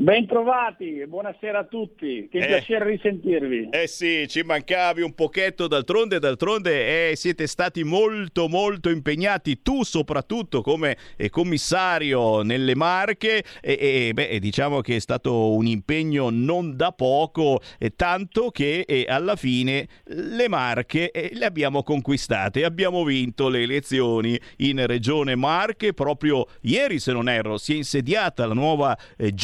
[0.00, 2.46] Bentrovati, buonasera a tutti, che Eh.
[2.46, 3.68] piacere risentirvi.
[3.70, 9.82] Eh sì, ci mancavi un pochetto d'altronde, d'altronde eh, siete stati molto molto impegnati, tu
[9.84, 16.76] soprattutto come eh, commissario nelle Marche e, beh, diciamo che è stato un impegno non
[16.76, 23.50] da poco, eh, tanto che eh, alla fine le Marche le abbiamo conquistate, abbiamo vinto
[23.50, 28.96] le elezioni in Regione Marche proprio ieri se non erro, si è insediata la nuova
[29.18, 29.34] eh,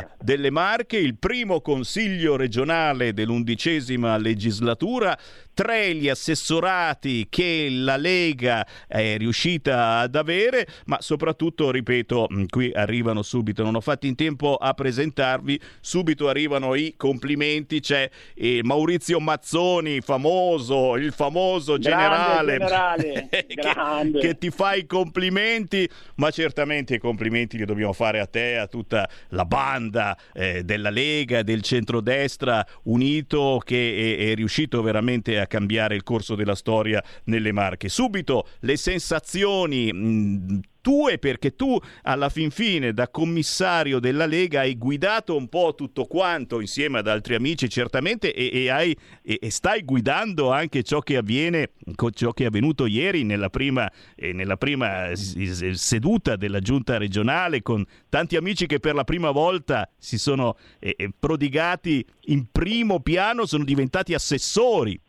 [0.00, 5.16] giunta delle Marche, il primo consiglio regionale dell'undicesima legislatura,
[5.54, 12.72] tre gli assessorati che la Lega è riuscita ad avere, ma soprattutto, ripeto, mh, qui
[12.72, 18.60] arrivano subito, non ho fatto in tempo a presentarvi, subito arrivano i complimenti, c'è eh,
[18.62, 24.20] Maurizio Mazzoni, famoso, il famoso generale, generale, che, grande.
[24.20, 28.66] che ti fa i complimenti, ma certamente i complimenti li dobbiamo fare a te, a
[28.66, 35.43] tutta la banda eh, della Lega, del centrodestra unito che è, è riuscito veramente a
[35.46, 37.88] cambiare il corso della storia nelle Marche.
[37.88, 44.76] Subito le sensazioni mh, tue perché tu alla fin fine da commissario della Lega hai
[44.76, 49.50] guidato un po' tutto quanto insieme ad altri amici certamente e, e hai, e, e
[49.50, 51.70] stai guidando anche ciò che avviene
[52.12, 57.82] ciò che è avvenuto ieri nella prima, eh, nella prima seduta della giunta regionale con
[58.10, 63.46] tanti amici che per la prima volta si sono eh, eh, prodigati in primo piano
[63.46, 65.00] sono diventati assessori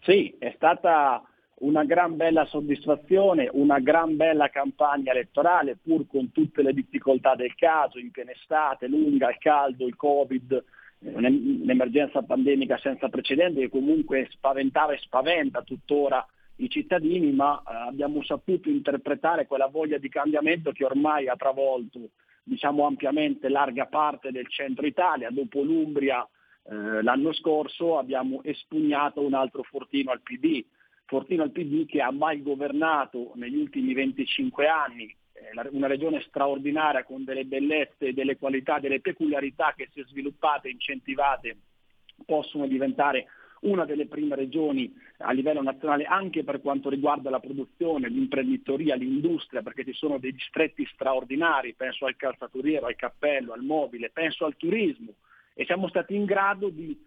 [0.00, 1.22] Sì, è stata
[1.60, 7.54] una gran bella soddisfazione, una gran bella campagna elettorale, pur con tutte le difficoltà del
[7.54, 10.64] caso, in piena estate, lunga, il caldo, il Covid,
[11.00, 16.26] eh, un'em- un'emergenza pandemica senza precedenti che comunque spaventava e spaventa tuttora
[16.56, 22.10] i cittadini, ma eh, abbiamo saputo interpretare quella voglia di cambiamento che ormai ha travolto
[22.42, 26.26] diciamo ampiamente larga parte del centro Italia, dopo l'Umbria
[26.64, 30.64] eh, l'anno scorso abbiamo espugnato un altro fortino al PD,
[31.06, 37.04] fortino al PD che ha mai governato negli ultimi 25 anni, eh, una regione straordinaria
[37.04, 41.56] con delle bellezze, delle qualità, delle peculiarità che se sviluppate e incentivate
[42.24, 43.26] possono diventare
[43.60, 49.62] una delle prime regioni a livello nazionale anche per quanto riguarda la produzione, l'imprenditoria, l'industria,
[49.62, 54.56] perché ci sono dei distretti straordinari, penso al calzaturiero, al cappello, al mobile, penso al
[54.56, 55.14] turismo
[55.60, 56.98] e siamo stati in grado di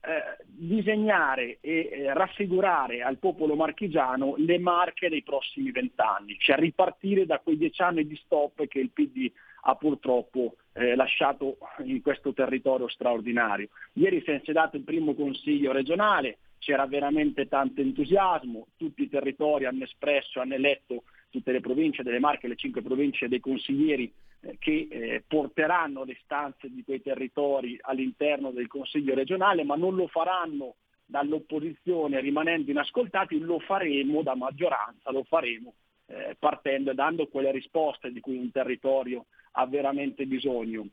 [0.00, 7.26] eh, disegnare e eh, raffigurare al popolo marchigiano le marche dei prossimi vent'anni, cioè ripartire
[7.26, 9.30] da quei dieci anni di stop che il PD
[9.60, 13.68] ha purtroppo eh, lasciato in questo territorio straordinario.
[13.92, 19.66] Ieri si è insediato il primo consiglio regionale, c'era veramente tanto entusiasmo, tutti i territori
[19.66, 24.12] hanno espresso, hanno eletto tutte le province delle Marche, le cinque province dei consiglieri
[24.58, 30.08] che eh, porteranno le stanze di quei territori all'interno del Consiglio regionale, ma non lo
[30.08, 35.74] faranno dall'opposizione rimanendo inascoltati, lo faremo da maggioranza, lo faremo
[36.06, 40.86] eh, partendo e dando quelle risposte di cui un territorio ha veramente bisogno.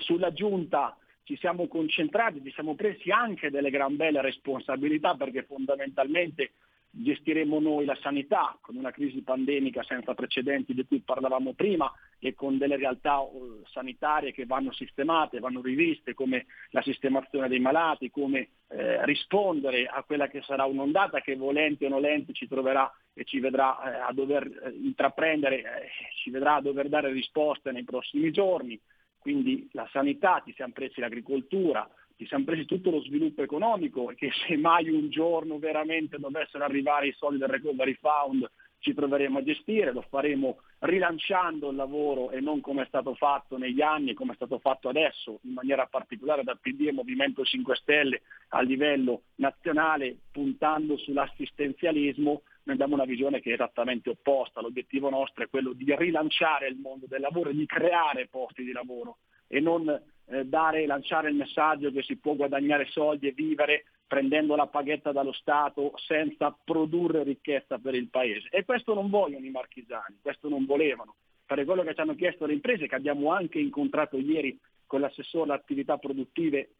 [0.00, 6.52] Sulla giunta ci siamo concentrati, ci siamo presi anche delle gran belle responsabilità perché fondamentalmente
[6.90, 12.34] gestiremo noi la sanità con una crisi pandemica senza precedenti di cui parlavamo prima e
[12.34, 18.10] con delle realtà eh, sanitarie che vanno sistemate, vanno riviste come la sistemazione dei malati,
[18.10, 23.24] come eh, rispondere a quella che sarà un'ondata che volenti o nolenti ci troverà e
[23.24, 25.88] ci vedrà eh, a dover eh, intraprendere, eh,
[26.22, 28.78] ci vedrà a dover dare risposte nei prossimi giorni.
[29.18, 31.88] Quindi la sanità, ci siamo presi l'agricoltura,
[32.20, 36.64] ci siamo presi tutto lo sviluppo economico e che se mai un giorno veramente dovessero
[36.64, 38.46] arrivare i soldi del Recovery Fund
[38.78, 43.56] ci troveremo a gestire, lo faremo rilanciando il lavoro e non come è stato fatto
[43.56, 47.74] negli anni, come è stato fatto adesso, in maniera particolare dal PD e Movimento 5
[47.76, 54.60] Stelle a livello nazionale, puntando sull'assistenzialismo, noi abbiamo una visione che è esattamente opposta.
[54.60, 58.72] L'obiettivo nostro è quello di rilanciare il mondo del lavoro e di creare posti di
[58.72, 59.16] lavoro
[59.52, 59.84] e non
[60.30, 65.12] eh, dare, lanciare il messaggio che si può guadagnare soldi e vivere prendendo la paghetta
[65.12, 68.48] dallo Stato senza produrre ricchezza per il Paese.
[68.50, 71.14] E questo non vogliono i marchigiani, questo non volevano.
[71.46, 75.44] Per quello che ci hanno chiesto le imprese, che abbiamo anche incontrato ieri con l'assessore
[75.44, 76.70] alle attività produttive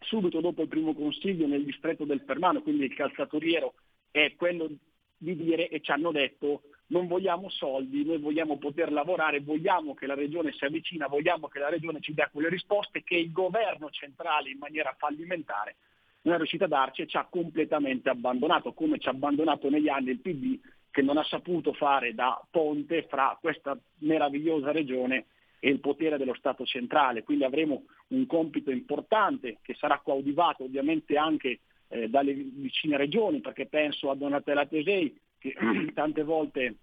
[0.00, 3.74] subito dopo il primo consiglio nel distretto del Fermano, quindi il calzatoriero,
[4.10, 4.68] è quello
[5.16, 10.06] di dire e ci hanno detto non vogliamo soldi, noi vogliamo poter lavorare, vogliamo che
[10.06, 13.90] la regione si avvicina, vogliamo che la regione ci dia quelle risposte che il governo
[13.90, 15.76] centrale in maniera fallimentare
[16.22, 19.88] non è riuscito a darci e ci ha completamente abbandonato, come ci ha abbandonato negli
[19.88, 20.58] anni il PD
[20.90, 25.26] che non ha saputo fare da ponte fra questa meravigliosa regione
[25.60, 31.16] e il potere dello Stato centrale, quindi avremo un compito importante che sarà coadiuvato ovviamente
[31.16, 35.54] anche eh, dalle vicine regioni, perché penso a Donatella Tesei che
[35.94, 36.76] tante volte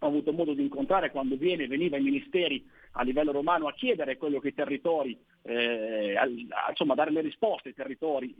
[0.00, 4.16] ho avuto modo di incontrare quando viene, veniva ai ministeri a livello romano a chiedere
[4.16, 6.26] quello che i territori, eh, a,
[6.68, 8.34] insomma dare le risposte ai territori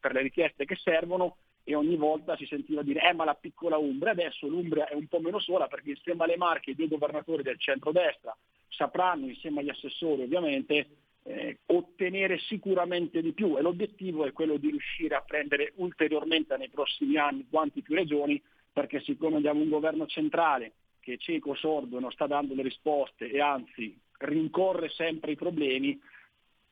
[0.00, 3.76] per le richieste che servono e ogni volta si sentiva dire eh ma la piccola
[3.76, 7.42] Umbria, adesso l'Umbria è un po' meno sola perché insieme alle Marche i due governatori
[7.42, 8.36] del centrodestra
[8.68, 10.88] sapranno insieme agli assessori ovviamente
[11.24, 13.56] eh, ottenere sicuramente di più.
[13.56, 18.40] E l'obiettivo è quello di riuscire a prendere ulteriormente nei prossimi anni quanti più regioni
[18.74, 23.30] perché siccome abbiamo un governo centrale che è cieco sordo non sta dando le risposte
[23.30, 26.00] e anzi rincorre sempre i problemi,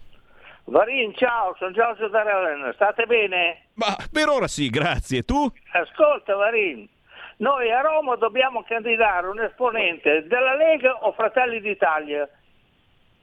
[0.64, 3.62] Varin, ciao, sono Giorgio Darellen, state bene?
[3.74, 5.24] Ma per ora sì, grazie.
[5.24, 5.50] Tu?
[5.72, 6.88] Ascolta Varin,
[7.40, 12.28] noi a Roma dobbiamo candidare un esponente della Lega o Fratelli d'Italia.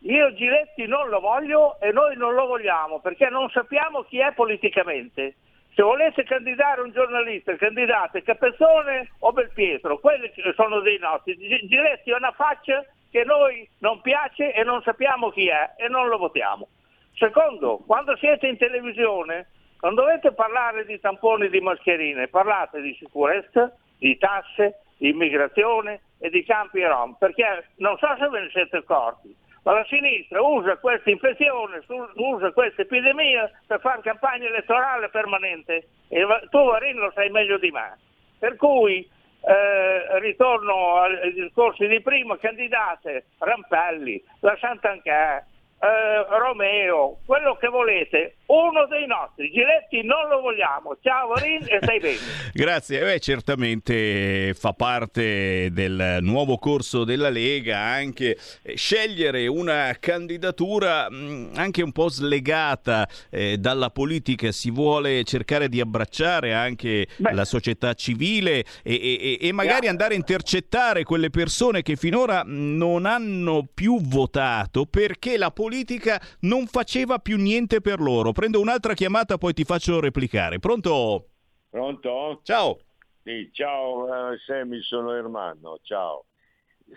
[0.01, 4.31] Io Giletti non lo voglio e noi non lo vogliamo perché non sappiamo chi è
[4.33, 5.35] politicamente.
[5.75, 11.37] Se volete candidare un giornalista, candidate Capezzone o Belpietro, quelli sono dei nostri.
[11.67, 16.07] Giletti ha una faccia che noi non piace e non sappiamo chi è e non
[16.07, 16.67] lo votiamo.
[17.13, 19.49] Secondo, quando siete in televisione
[19.81, 26.29] non dovete parlare di tamponi di mascherine, parlate di sicurezza, di tasse, di immigrazione e
[26.29, 30.77] di campi rom, perché non so se ve ne siete accorti, ma la sinistra usa
[30.77, 31.83] questa infezione,
[32.15, 37.69] usa questa epidemia per fare campagna elettorale permanente e tu Varin lo sai meglio di
[37.71, 37.97] me.
[38.39, 39.05] Per cui
[39.41, 45.43] eh, ritorno ai discorsi di prima, candidate Rampelli, la Sant'Anchè,
[45.79, 49.51] eh, Romeo, quello che volete, uno dei nostri.
[49.51, 50.97] Giletti non lo vogliamo.
[51.01, 52.17] Ciao Varin e stai bene.
[52.53, 61.07] Grazie, Beh, certamente fa parte del nuovo corso della Lega anche eh, scegliere una candidatura
[61.11, 67.33] mm, anche un po' slegata eh, dalla politica, si vuole cercare di abbracciare anche Beh.
[67.33, 69.91] la società civile e, e, e magari yeah.
[69.91, 76.65] andare a intercettare quelle persone che finora non hanno più votato perché la politica non
[76.67, 78.31] faceva più niente per loro.
[78.37, 80.59] Prendo un'altra chiamata, poi ti faccio replicare.
[80.59, 81.29] Pronto?
[81.71, 82.41] Pronto?
[82.43, 82.77] Ciao.
[83.23, 86.25] Sì, ciao eh, Sammy, sono Ermanno, ciao.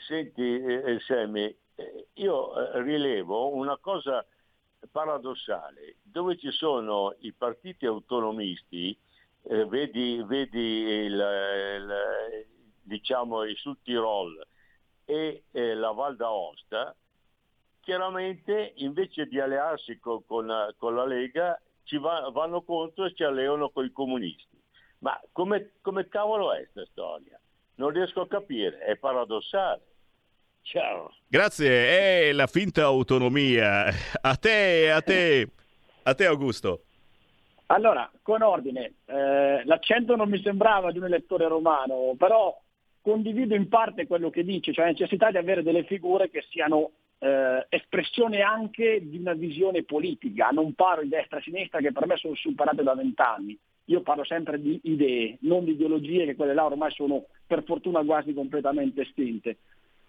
[0.06, 4.22] Senti eh, eh eh, io rilevo una cosa
[4.92, 8.94] paradossale, dove ci sono i partiti autonomisti,
[9.44, 12.46] eh, vedi, vedi il, il,
[12.82, 14.46] diciamo il Sud Tirol
[15.06, 16.94] e eh, la Val d'Aosta,
[17.90, 23.24] chiaramente invece di allearsi con, con, con la Lega ci va, vanno contro e ci
[23.24, 24.56] alleano con i comunisti.
[24.98, 27.40] Ma come, come cavolo è questa storia?
[27.76, 29.82] Non riesco a capire, è paradossale.
[30.62, 31.12] Ciao.
[31.26, 33.86] Grazie, è la finta autonomia.
[34.20, 35.48] A te, a te,
[36.04, 36.84] a te Augusto.
[37.66, 42.56] Allora, con ordine, eh, l'accento non mi sembrava di un elettore romano, però
[43.00, 46.92] condivido in parte quello che dice, cioè la necessità di avere delle figure che siano
[47.20, 50.48] eh, espressione anche di una visione politica.
[50.48, 53.56] Non parlo di destra e sinistra che per me sono superate da vent'anni.
[53.86, 58.02] Io parlo sempre di idee, non di ideologie, che quelle là ormai sono per fortuna
[58.04, 59.58] quasi completamente estinte.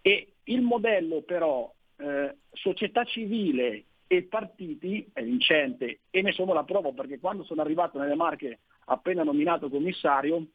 [0.01, 6.63] E il modello però eh, società civile e partiti è vincente e ne sono la
[6.63, 10.45] prova perché quando sono arrivato nelle Marche appena nominato commissario,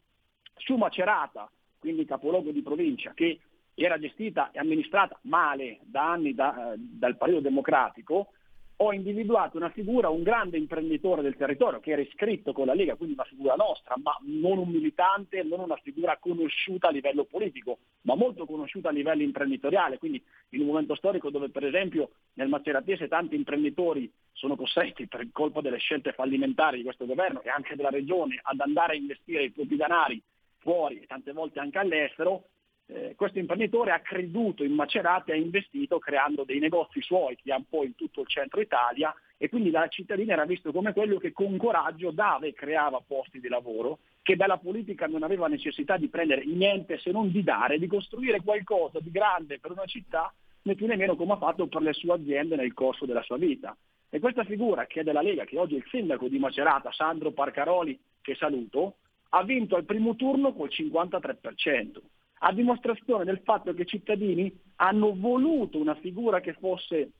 [0.55, 1.49] su Macerata,
[1.79, 3.39] quindi capoluogo di provincia, che
[3.79, 8.31] era gestita e amministrata male da anni da, eh, dal Partito Democratico,
[8.79, 12.95] ho individuato una figura, un grande imprenditore del territorio che era iscritto con la Lega,
[12.95, 17.79] quindi una figura nostra, ma non un militante, non una figura conosciuta a livello politico,
[18.01, 22.49] ma molto conosciuta a livello imprenditoriale, quindi in un momento storico dove per esempio nel
[22.49, 27.75] Maceratese tanti imprenditori sono costretti per colpa delle scelte fallimentari di questo governo e anche
[27.75, 30.21] della regione ad andare a investire i propri denari
[30.57, 32.49] fuori e tante volte anche all'estero,
[32.89, 37.51] eh, questo imprenditore ha creduto in Macerata e ha investito creando dei negozi suoi che
[37.51, 40.93] ha un po' in tutto il centro Italia e quindi dalla cittadina era visto come
[40.93, 45.47] quello che con coraggio dava e creava posti di lavoro, che dalla politica non aveva
[45.47, 49.85] necessità di prendere niente se non di dare, di costruire qualcosa di grande per una
[49.85, 50.33] città,
[50.63, 53.37] né più né meno come ha fatto per le sue aziende nel corso della sua
[53.37, 53.75] vita.
[54.09, 57.31] E questa figura che è della Lega, che oggi è il sindaco di Macerata, Sandro
[57.31, 58.95] Parcaroli, che saluto,
[59.29, 61.99] ha vinto al primo turno col 53%
[62.39, 67.11] a dimostrazione del fatto che i cittadini hanno voluto una figura che fosse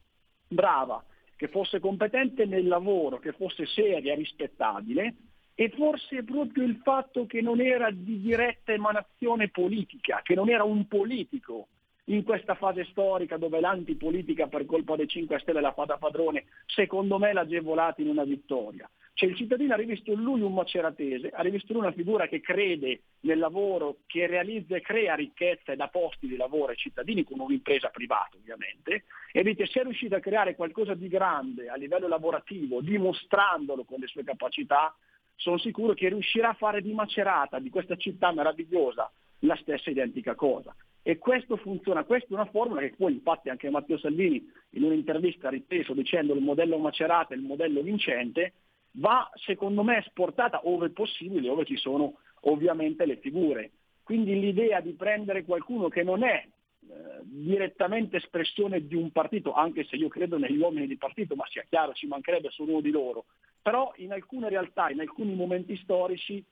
[0.47, 1.03] brava,
[1.35, 5.15] che fosse competente nel lavoro, che fosse seria, rispettabile
[5.55, 10.63] e forse proprio il fatto che non era di diretta emanazione politica, che non era
[10.63, 11.69] un politico
[12.05, 16.45] in questa fase storica dove l'antipolitica per colpa dei 5 Stelle la fa da padrone,
[16.65, 18.89] secondo me l'ha agevolata in una vittoria.
[19.17, 22.27] Cioè il cittadino ha rivisto in lui un maceratese, ha rivisto in lui una figura
[22.27, 26.77] che crede nel lavoro, che realizza e crea ricchezza e dà posti di lavoro ai
[26.77, 31.67] cittadini con un'impresa privata ovviamente, e dite se è riuscito a creare qualcosa di grande
[31.67, 34.95] a livello lavorativo, dimostrandolo con le sue capacità,
[35.33, 40.35] sono sicuro che riuscirà a fare di Macerata, di questa città meravigliosa, la stessa identica
[40.35, 40.75] cosa.
[41.01, 45.47] E questo funziona, questa è una formula che poi infatti anche Matteo Salvini in un'intervista
[45.47, 48.53] ha ripreso dicendo il modello Macerata è il modello vincente,
[48.97, 53.71] va secondo me esportata ove possibile, dove ci sono ovviamente le figure.
[54.03, 59.83] Quindi l'idea di prendere qualcuno che non è eh, direttamente espressione di un partito, anche
[59.85, 62.91] se io credo negli uomini di partito, ma sia chiaro, ci mancherebbe solo uno di
[62.91, 63.25] loro,
[63.61, 66.43] però in alcune realtà, in alcuni momenti storici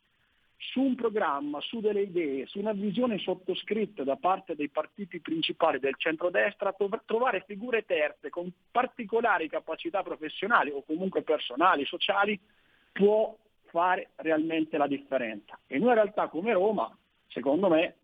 [0.57, 5.79] su un programma, su delle idee, su una visione sottoscritta da parte dei partiti principali
[5.79, 6.75] del centrodestra,
[7.05, 12.39] trovare figure terze con particolari capacità professionali o comunque personali, sociali,
[12.91, 13.35] può
[13.65, 15.59] fare realmente la differenza.
[15.67, 16.95] E noi in realtà come Roma,
[17.27, 17.95] secondo me,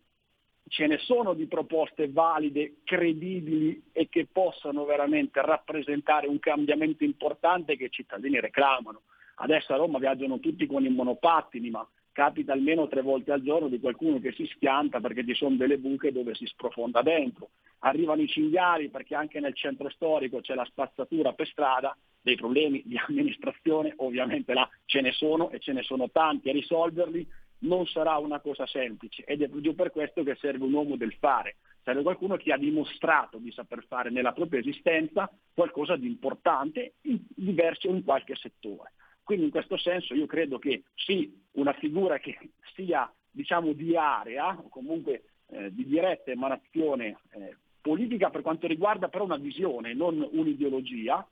[0.68, 7.76] ce ne sono di proposte valide, credibili e che possano veramente rappresentare un cambiamento importante
[7.76, 9.02] che i cittadini reclamano.
[9.36, 13.68] Adesso a Roma viaggiano tutti con i monopattini, ma capita almeno tre volte al giorno
[13.68, 17.50] di qualcuno che si schianta perché ci sono delle buche dove si sprofonda dentro.
[17.80, 22.82] Arrivano i cinghiali perché anche nel centro storico c'è la spazzatura per strada, dei problemi
[22.84, 27.26] di amministrazione, ovviamente là ce ne sono e ce ne sono tanti e risolverli
[27.62, 31.14] non sarà una cosa semplice ed è proprio per questo che serve un uomo del
[31.18, 36.94] fare, serve qualcuno che ha dimostrato di saper fare nella propria esistenza qualcosa di importante
[37.02, 38.92] in diversi o in qualche settore.
[39.22, 42.38] Quindi in questo senso io credo che sì, una figura che
[42.74, 49.08] sia diciamo, di area o comunque eh, di diretta emanazione eh, politica per quanto riguarda
[49.08, 51.26] però una visione, non un'ideologia,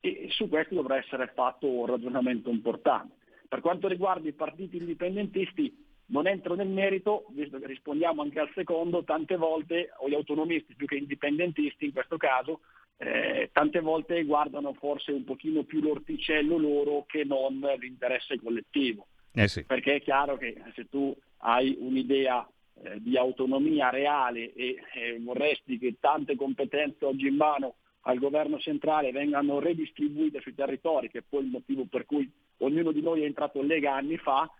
[0.00, 3.14] e su questo dovrà essere fatto un ragionamento importante.
[3.48, 8.50] Per quanto riguarda i partiti indipendentisti, non entro nel merito, visto che rispondiamo anche al
[8.54, 12.60] secondo, tante volte, o gli autonomisti più che indipendentisti in questo caso,
[12.98, 19.06] eh, tante volte guardano forse un pochino più l'orticello loro che non l'interesse collettivo.
[19.32, 19.64] Eh sì.
[19.64, 22.46] Perché è chiaro che se tu hai un'idea
[22.82, 24.76] eh, di autonomia reale e
[25.20, 31.18] vorresti che tante competenze oggi in mano al governo centrale vengano redistribuite sui territori, che
[31.18, 34.50] è poi il motivo per cui ognuno di noi è entrato in Lega anni fa,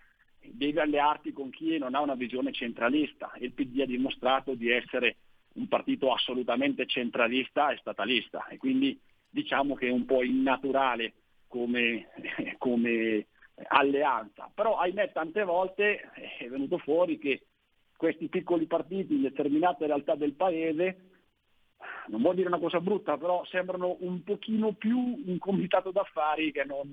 [0.41, 3.33] devi allearti con chi non ha una visione centralista.
[3.39, 5.17] Il PD ha dimostrato di essere
[5.59, 8.99] un partito assolutamente centralista e statalista e quindi
[9.29, 11.15] diciamo che è un po' innaturale
[11.47, 12.09] come,
[12.59, 13.27] come
[13.69, 14.51] alleanza.
[14.55, 17.43] Però ahimè tante volte è venuto fuori che
[17.97, 21.03] questi piccoli partiti in determinate realtà del paese
[22.09, 26.65] non vuol dire una cosa brutta, però sembrano un pochino più un comitato d'affari che
[26.65, 26.93] non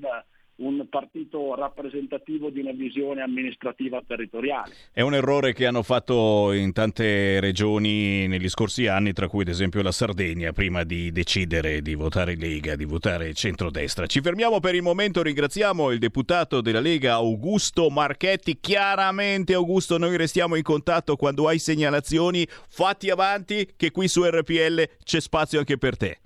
[0.58, 4.74] un partito rappresentativo di una visione amministrativa territoriale.
[4.92, 9.50] È un errore che hanno fatto in tante regioni negli scorsi anni, tra cui ad
[9.50, 14.06] esempio la Sardegna, prima di decidere di votare Lega, di votare centrodestra.
[14.06, 18.60] Ci fermiamo per il momento, ringraziamo il deputato della Lega Augusto Marchetti.
[18.60, 24.90] Chiaramente Augusto, noi restiamo in contatto quando hai segnalazioni, fatti avanti che qui su RPL
[25.04, 26.20] c'è spazio anche per te.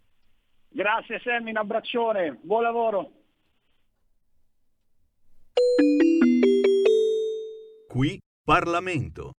[0.72, 3.19] Grazie Sammy, un abbraccione, buon lavoro.
[7.90, 9.39] Qui Parlamento.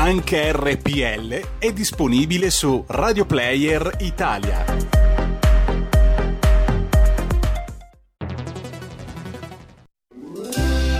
[0.00, 4.64] Anche RPL è disponibile su Radio Player Italia.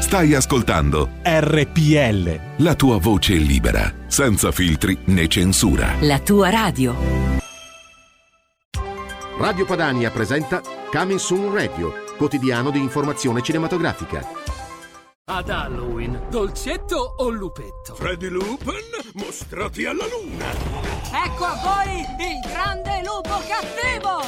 [0.00, 2.40] Stai ascoltando RPL.
[2.56, 5.94] la tua voce libera, senza filtri né censura.
[6.00, 6.96] La tua radio.
[9.38, 14.37] Radio Padania presenta Coming Soon Radio, quotidiano di informazione cinematografica.
[15.30, 17.94] Ad Halloween, dolcetto o lupetto?
[17.94, 18.80] Freddy Lupin,
[19.12, 20.46] mostrati alla luna!
[21.22, 24.22] Ecco a voi il grande lupo cattivo!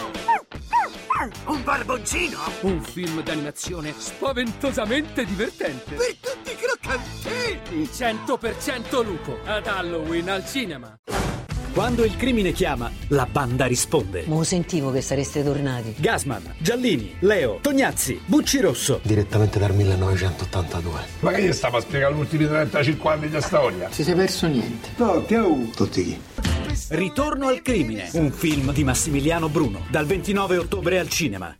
[1.46, 2.38] Un barboncino?
[2.60, 5.94] Un film d'animazione spaventosamente divertente.
[5.94, 7.84] Per tutti i croccantini!
[7.84, 9.38] 100% lupo.
[9.46, 10.98] Ad Halloween al cinema.
[11.72, 14.24] Quando il crimine chiama, la banda risponde.
[14.26, 15.94] Ma sentivo che sareste tornati.
[15.98, 18.98] Gasman, Giallini, Leo, Tognazzi, Bucci Rosso.
[19.04, 21.00] Direttamente dal 1982.
[21.20, 23.88] Ma che gli stava a spiegare gli ultimi 35 anni di storia?
[23.92, 24.88] Si sei perso niente.
[24.96, 25.56] No, che ho?
[25.74, 26.20] Tutti chi?
[26.88, 31.56] Ritorno al crimine, un film di Massimiliano Bruno, dal 29 ottobre al cinema.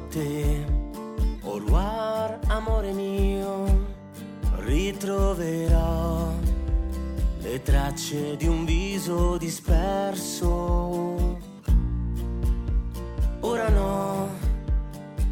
[0.00, 0.64] A te,
[1.42, 3.64] au revoir amore mio,
[4.64, 6.32] ritroverò
[7.42, 11.38] le tracce di un viso disperso.
[13.40, 14.28] Ora no,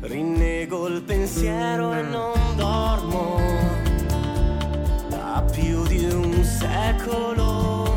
[0.01, 3.41] rinnego il pensiero e non dormo.
[5.09, 7.95] Da più di un secolo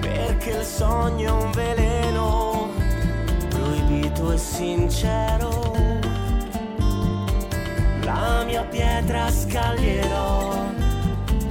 [0.00, 2.68] perché il sogno è un veleno
[3.48, 5.59] proibito e sincero
[8.20, 10.68] la mia pietra scaglierò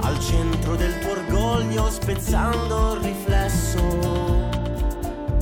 [0.02, 4.48] al centro del tuo orgoglio spezzando il riflesso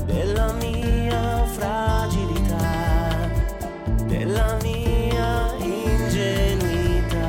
[0.07, 3.29] della mia fragilità
[4.07, 7.27] della mia ingenuità.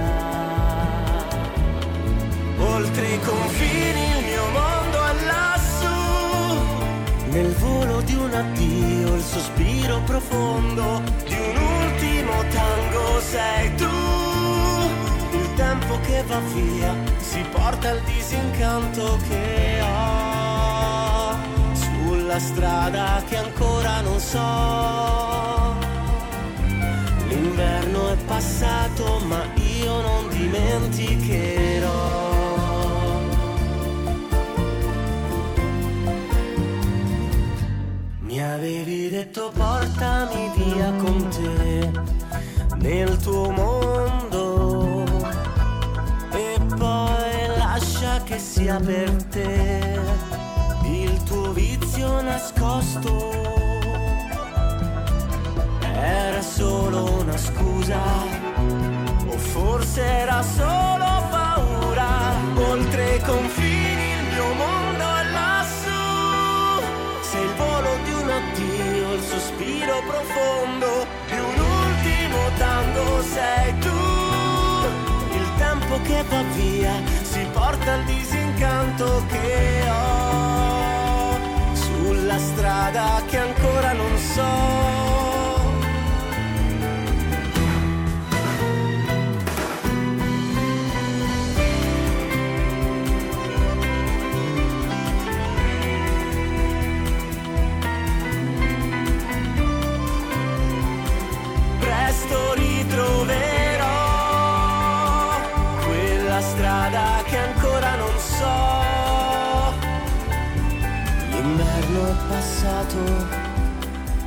[2.58, 5.98] Oltre i confini il mio mondo è lassù.
[7.32, 12.89] Nel volo di un addio il sospiro profondo di un ultimo tango
[13.32, 13.96] sei tu.
[15.38, 21.38] Il tempo che va via si porta il disincanto che ho.
[21.74, 25.78] Sulla strada che ancora non so.
[27.28, 32.18] L'inverno è passato ma io non dimenticherò.
[38.22, 42.19] Mi avevi detto portami via con te
[42.80, 45.06] nel tuo mondo.
[46.32, 50.00] E poi lascia che sia per te
[50.86, 53.48] il tuo vizio nascosto.
[56.02, 58.00] era solo una scusa,
[59.28, 66.82] o forse era solo paura, oltre i confini il mio mondo è lassù,
[67.22, 71.59] sei il volo di un addio, il sospiro profondo di un
[72.90, 81.38] tango, sei tu, il tempo che va via, si porta il disincanto che ho
[81.74, 84.99] sulla strada che ancora non so.
[112.30, 112.98] Passato,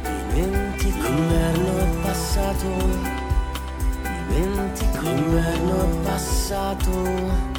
[0.03, 1.09] dimentico.
[1.09, 2.69] L'inverno è passato,
[4.29, 5.03] dimentico.
[5.03, 7.52] L'inverno è passato,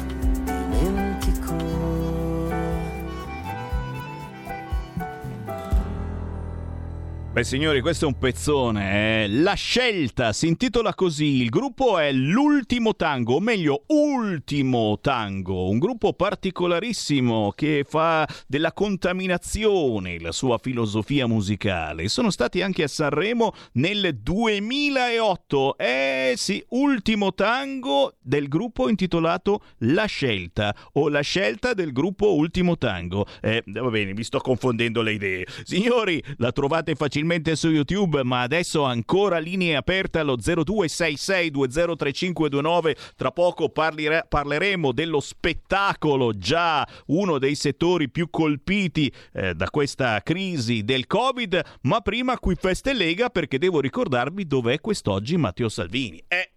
[7.34, 9.24] Beh signori, questo è un pezzone.
[9.24, 9.28] eh.
[9.28, 11.42] La scelta si intitola così.
[11.42, 15.68] Il gruppo è L'ultimo tango, o meglio, Ultimo tango.
[15.68, 22.06] Un gruppo particolarissimo che fa della contaminazione la sua filosofia musicale.
[22.06, 25.76] Sono stati anche a Sanremo nel 2008.
[25.76, 32.78] Eh sì, Ultimo tango del gruppo intitolato La scelta o La scelta del gruppo Ultimo
[32.78, 33.26] tango.
[33.40, 35.44] Eh, va bene, mi sto confondendo le idee.
[35.64, 37.22] Signori, la trovate facilmente
[37.54, 42.96] su YouTube, ma adesso ancora linee aperte allo 0266203529.
[43.16, 50.20] Tra poco parlire- parleremo dello spettacolo, già uno dei settori più colpiti eh, da questa
[50.22, 56.22] crisi del Covid, ma prima qui Feste Lega perché devo ricordarvi dov'è quest'oggi Matteo Salvini.
[56.28, 56.50] Eh,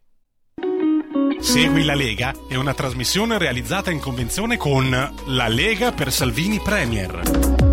[1.40, 4.90] Segui la Lega è una trasmissione realizzata in convenzione con
[5.28, 7.67] La Lega per Salvini Premier.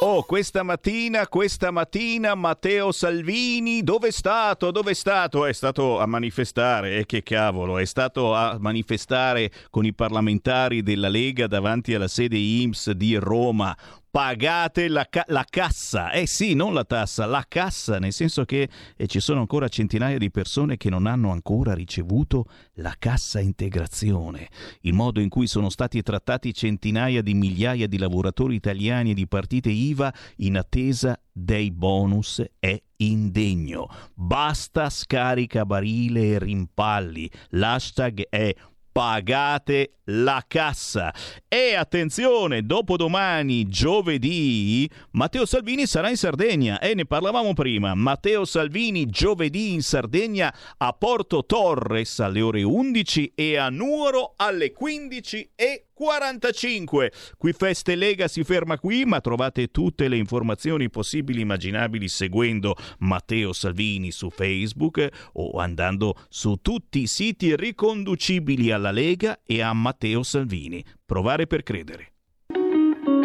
[0.00, 4.70] Oh, questa mattina, questa mattina Matteo Salvini, dove è stato?
[4.70, 5.44] Dove è stato?
[5.44, 11.08] È stato a manifestare, e che cavolo, è stato a manifestare con i parlamentari della
[11.08, 13.76] Lega davanti alla sede IMSS di Roma.
[14.18, 18.68] Pagate la, ca- la cassa, eh sì, non la tassa, la cassa, nel senso che
[18.96, 22.46] eh, ci sono ancora centinaia di persone che non hanno ancora ricevuto
[22.78, 24.48] la cassa integrazione.
[24.80, 29.28] Il modo in cui sono stati trattati centinaia di migliaia di lavoratori italiani e di
[29.28, 33.88] partite IVA in attesa dei bonus è indegno.
[34.14, 37.30] Basta scaricabarile e rimpalli.
[37.50, 38.52] L'hashtag è
[38.98, 41.14] pagate la cassa.
[41.46, 47.94] E attenzione, dopodomani, giovedì, Matteo Salvini sarà in Sardegna e ne parlavamo prima.
[47.94, 54.72] Matteo Salvini giovedì in Sardegna a Porto Torres alle ore 11 e a Nuoro alle
[54.72, 57.10] 15 e 45.
[57.36, 62.76] Qui Feste Lega si ferma qui, ma trovate tutte le informazioni possibili e immaginabili seguendo
[62.98, 69.72] Matteo Salvini su Facebook o andando su tutti i siti riconducibili alla Lega e a
[69.72, 70.84] Matteo Salvini.
[71.04, 72.12] Provare per credere.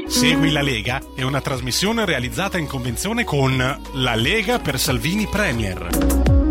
[0.08, 6.43] Segui la Lega è una trasmissione realizzata in convenzione con La Lega per Salvini Premier.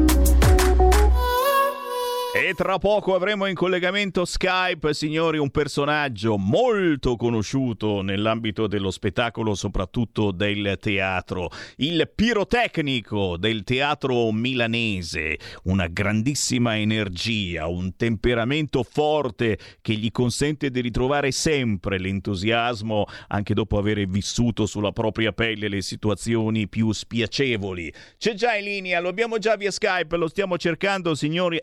[2.35, 9.55] E tra poco avremo in collegamento Skype, signori, un personaggio molto conosciuto nell'ambito dello spettacolo,
[9.55, 19.93] soprattutto del teatro, il pirotecnico del teatro milanese, una grandissima energia, un temperamento forte che
[19.93, 26.67] gli consente di ritrovare sempre l'entusiasmo anche dopo aver vissuto sulla propria pelle le situazioni
[26.67, 27.93] più spiacevoli.
[28.17, 31.61] C'è già in linea, lo abbiamo già via Skype, lo stiamo cercando, signori.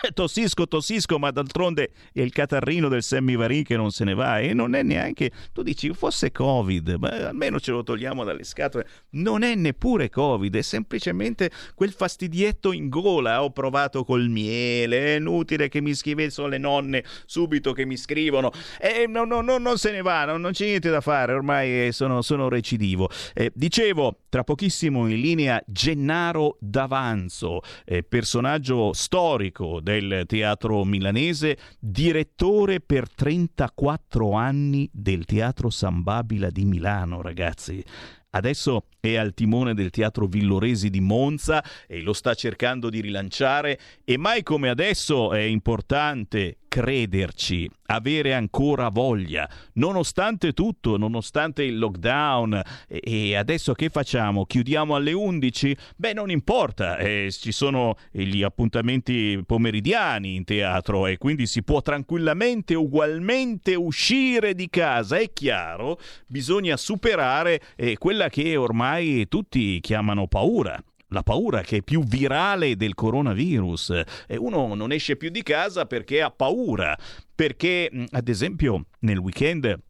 [0.14, 4.52] tossisco, tossisco, ma d'altronde è il catarrino del Semmivarin che non se ne va e
[4.54, 9.42] non è neanche, tu dici fosse Covid, ma almeno ce lo togliamo dalle scatole, non
[9.42, 15.68] è neppure Covid, è semplicemente quel fastidietto in gola, ho provato col miele, è inutile
[15.68, 19.90] che mi scrivessero le nonne subito che mi scrivono, e no, no, no, non se
[19.90, 23.08] ne va, non, non c'è niente da fare, ormai sono, sono recidivo.
[23.34, 32.80] Eh, dicevo, tra pochissimo in linea Gennaro D'Avanzo, eh, personaggio storico del teatro milanese, direttore
[32.80, 37.82] per 34 anni del Teatro San Babila di Milano, ragazzi.
[38.30, 43.78] Adesso è al timone del Teatro Villoresi di Monza e lo sta cercando di rilanciare
[44.04, 52.60] e mai come adesso è importante crederci, avere ancora voglia, nonostante tutto, nonostante il lockdown.
[52.86, 54.44] E, adesso che facciamo?
[54.44, 55.76] Chiudiamo alle 11?
[55.96, 61.80] Beh, non importa, eh, ci sono gli appuntamenti pomeridiani in teatro e quindi si può
[61.80, 65.16] tranquillamente, ugualmente uscire di casa.
[65.16, 71.82] È chiaro, bisogna superare eh, quella che ormai tutti chiamano paura la paura che è
[71.82, 74.02] più virale del coronavirus.
[74.26, 76.96] E uno non esce più di casa perché ha paura,
[77.34, 79.86] perché ad esempio nel weekend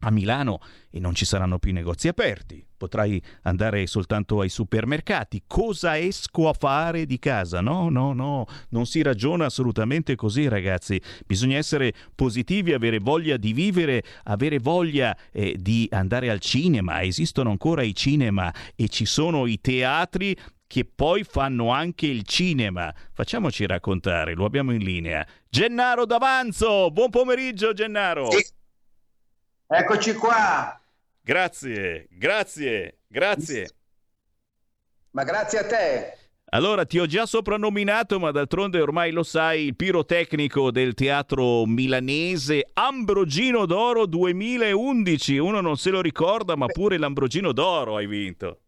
[0.00, 2.64] a Milano e non ci saranno più negozi aperti.
[2.76, 5.42] Potrai andare soltanto ai supermercati.
[5.46, 7.60] Cosa esco a fare di casa?
[7.60, 11.00] No, no, no, non si ragiona assolutamente così, ragazzi.
[11.26, 17.02] Bisogna essere positivi, avere voglia di vivere, avere voglia eh, di andare al cinema.
[17.02, 20.34] Esistono ancora i cinema e ci sono i teatri
[20.66, 22.94] che poi fanno anche il cinema.
[23.12, 25.26] Facciamoci raccontare, lo abbiamo in linea.
[25.50, 28.30] Gennaro D'Avanzo, buon pomeriggio Gennaro.
[28.30, 28.58] Sì.
[29.72, 30.80] Eccoci qua.
[31.22, 33.70] Grazie, grazie, grazie.
[35.12, 36.14] Ma grazie a te.
[36.46, 42.68] Allora, ti ho già soprannominato, ma d'altronde ormai lo sai, il pirotecnico del teatro milanese
[42.72, 45.38] Ambrogino d'Oro 2011.
[45.38, 48.62] Uno non se lo ricorda, ma pure l'Ambrogino d'Oro hai vinto.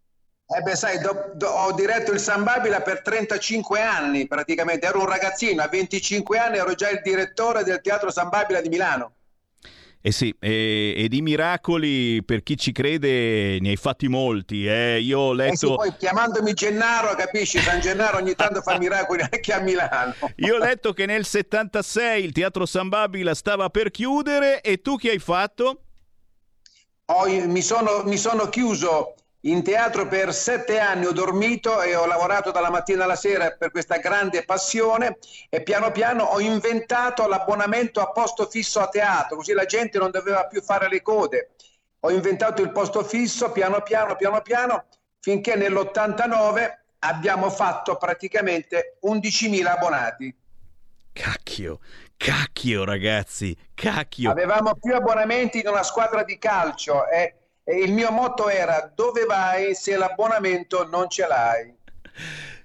[0.46, 5.00] Eh beh, sai, do, do, ho diretto il San Babila per 35 anni praticamente, ero
[5.00, 9.14] un ragazzino, a 25 anni ero già il direttore del Teatro San Babila di Milano.
[10.04, 14.66] Eh sì, e, e, di miracoli per chi ci crede ne hai fatti molti.
[14.66, 14.98] Eh.
[14.98, 15.52] Io ho letto.
[15.52, 17.60] Eh sì, poi chiamandomi Gennaro, capisci?
[17.60, 20.12] San Gennaro ogni tanto fa miracoli anche a Milano.
[20.38, 24.96] Io ho letto che nel 76 il Teatro San Babila stava per chiudere e tu
[24.96, 25.82] che hai fatto?
[27.04, 29.14] Oh, mi, sono, mi sono chiuso
[29.44, 33.72] in teatro per sette anni ho dormito e ho lavorato dalla mattina alla sera per
[33.72, 35.18] questa grande passione
[35.48, 40.10] e piano piano ho inventato l'abbonamento a posto fisso a teatro, così la gente non
[40.10, 41.50] doveva più fare le code.
[42.00, 44.84] Ho inventato il posto fisso piano piano, piano piano,
[45.18, 50.36] finché nell'89 abbiamo fatto praticamente 11.000 abbonati.
[51.12, 51.80] Cacchio,
[52.16, 54.30] cacchio ragazzi, cacchio.
[54.30, 59.24] Avevamo più abbonamenti di una squadra di calcio e e il mio motto era dove
[59.24, 61.74] vai se l'abbonamento non ce l'hai?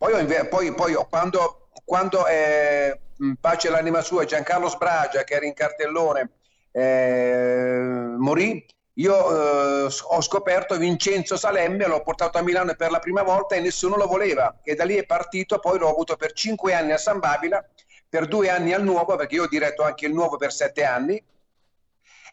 [0.00, 5.52] poi, poi, poi quando, quando eh, Mm, pace all'anima sua, Giancarlo Sbragia, che era in
[5.52, 6.30] cartellone,
[6.72, 8.64] eh, morì.
[8.94, 13.60] Io eh, ho scoperto Vincenzo Salemme, l'ho portato a Milano per la prima volta e
[13.60, 16.98] nessuno lo voleva, che da lì è partito, poi l'ho avuto per cinque anni a
[16.98, 17.64] San Babila,
[18.08, 21.22] per due anni al Nuovo, perché io ho diretto anche il Nuovo per sette anni,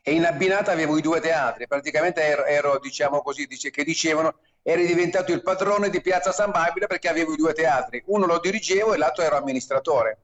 [0.01, 4.35] e in abbinata avevo i due teatri, praticamente ero, ero diciamo così, dice, che dicevano,
[4.69, 8.37] eri diventato il padrone di Piazza San Babila perché avevo i due teatri, uno lo
[8.37, 10.17] dirigevo e l'altro ero amministratore.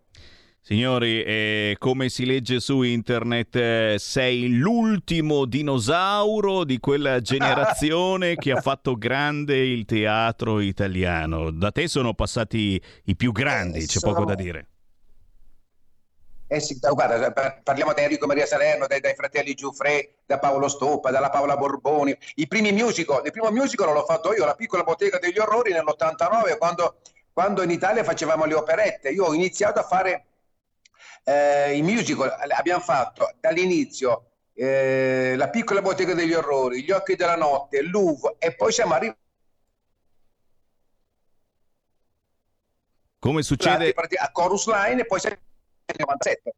[0.59, 8.51] Signori, eh, come si legge su internet, eh, sei l'ultimo dinosauro di quella generazione che
[8.51, 11.49] ha fatto grande il teatro italiano.
[11.49, 14.13] Da te sono passati i più grandi, eh, c'è sono...
[14.13, 14.67] poco da dire.
[16.54, 17.32] Eh sì, guarda,
[17.64, 22.16] parliamo di Enrico Maria Salerno, dai, dai, fratelli Giuffre, da Paolo Stoppa, dalla Paola Borboni.
[22.36, 26.60] I primi musical, il primo musical l'ho fatto io, la piccola bottega degli orrori nell'89,
[26.60, 26.97] quando,
[27.34, 29.09] quando in Italia facevamo le operette.
[29.09, 30.25] Io ho iniziato a fare
[31.24, 37.36] eh, i musical abbiamo fatto dall'inizio eh, La piccola bottega degli orrori, Gli occhi della
[37.36, 39.20] notte, Louvre e poi siamo arrivati
[43.17, 45.38] come succede a Chorus Line e poi siamo
[45.86, 46.54] 97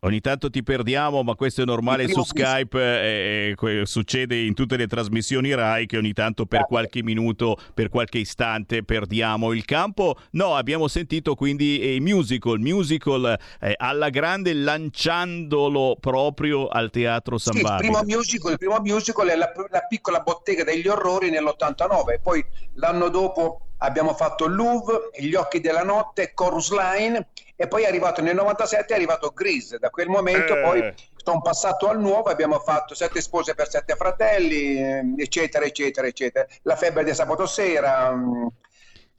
[0.00, 4.52] Ogni tanto ti perdiamo, ma questo è normale su Skype, eh, eh, que- succede in
[4.52, 9.64] tutte le trasmissioni Rai che ogni tanto per qualche minuto, per qualche istante perdiamo il
[9.64, 10.16] campo.
[10.32, 17.38] No, abbiamo sentito quindi eh, il musical, musical eh, alla grande lanciandolo proprio al Teatro
[17.38, 21.30] San Sì, il primo musical, il primo musical è la, la piccola bottega degli orrori
[21.30, 22.44] nell'89, poi
[22.74, 27.86] l'anno dopo abbiamo fatto il Louvre, Gli occhi della notte, Chorus Line e poi è
[27.86, 30.62] arrivato nel 97 è arrivato Grease, da quel momento Eh.
[30.62, 36.06] poi sono passato al nuovo, abbiamo fatto Sette spose per sette fratelli, eh, eccetera, eccetera,
[36.06, 36.46] eccetera.
[36.62, 38.46] La febbre di sabato sera, mm,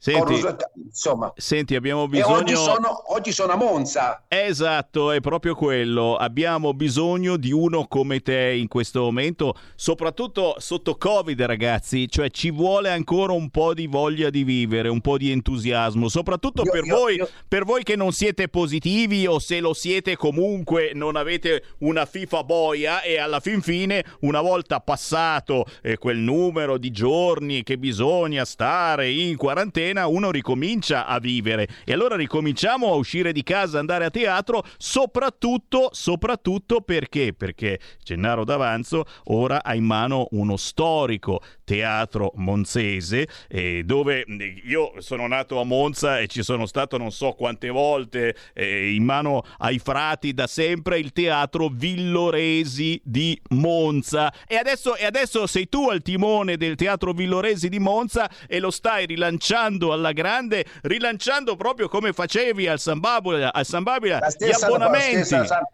[0.00, 0.40] Senti,
[0.84, 1.32] insomma.
[1.36, 2.56] senti, abbiamo E oggi bisogno...
[2.56, 4.22] sono, oggi sono a Monza.
[4.28, 6.14] Esatto, è proprio quello.
[6.14, 12.08] Abbiamo bisogno di uno come te in questo momento, soprattutto sotto Covid, ragazzi.
[12.08, 16.62] Cioè, ci vuole ancora un po' di voglia di vivere, un po' di entusiasmo, soprattutto
[16.62, 20.14] Io- per, io- voi, io- per voi che non siete positivi o se lo siete
[20.16, 26.18] comunque non avete una FIFA boia e alla fin fine, una volta passato eh, quel
[26.18, 31.68] numero di giorni che bisogna stare in quarantena, uno ricomincia a vivere.
[31.84, 37.32] E allora ricominciamo a uscire di casa, andare a teatro, soprattutto, soprattutto perché?
[37.32, 44.24] Perché Gennaro D'Avanzo ora ha in mano uno storico teatro monzese eh, dove
[44.64, 49.04] io sono nato a Monza e ci sono stato non so quante volte eh, in
[49.04, 54.32] mano ai frati da sempre il teatro Villoresi di Monza.
[54.46, 58.70] E adesso, e adesso sei tu al timone del teatro Villoresi di Monza e lo
[58.70, 64.28] stai rilanciando alla grande rilanciando proprio come facevi al San Babila, al San Babila La
[64.38, 65.24] gli abbonamenti.
[65.24, 65.70] stessa-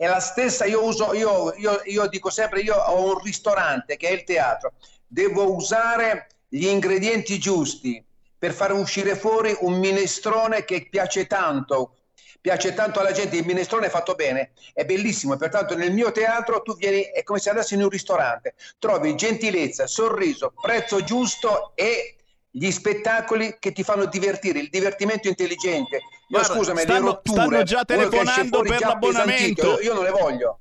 [0.00, 4.08] è la stessa, io uso, io, io- io dico sempre, io ho un ristorante che
[4.08, 4.72] è il teatro,
[5.10, 8.02] devo usare gli ingredienti giusti
[8.38, 11.96] per far uscire fuori un minestrone che piace tanto,
[12.40, 16.62] piace tanto alla gente, il minestrone è fatto bene, è bellissimo, pertanto nel mio teatro
[16.62, 22.14] tu vieni, è come se andassi in un ristorante, trovi gentilezza, sorriso, prezzo giusto e
[22.48, 25.96] gli spettacoli che ti fanno divertire, il divertimento intelligente.
[25.96, 29.62] Io Guarda, scusami, stanno- le rotture, stanno già telefonando per l'abbonamento.
[29.62, 30.58] appesantito, Io non le voglio.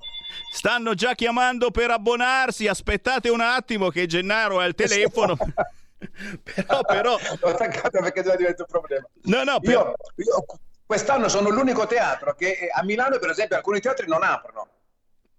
[0.52, 2.68] Stanno già chiamando per abbonarsi.
[2.68, 5.38] Aspettate un attimo che Gennaro è al telefono.
[6.44, 7.18] però, però.
[7.40, 9.08] L'ho attaccata perché già diventa un problema.
[9.24, 10.46] No, no, però- Io, io
[10.86, 14.68] quest'anno sono l'unico teatro che eh, a Milano, per esempio, alcuni teatri non aprono.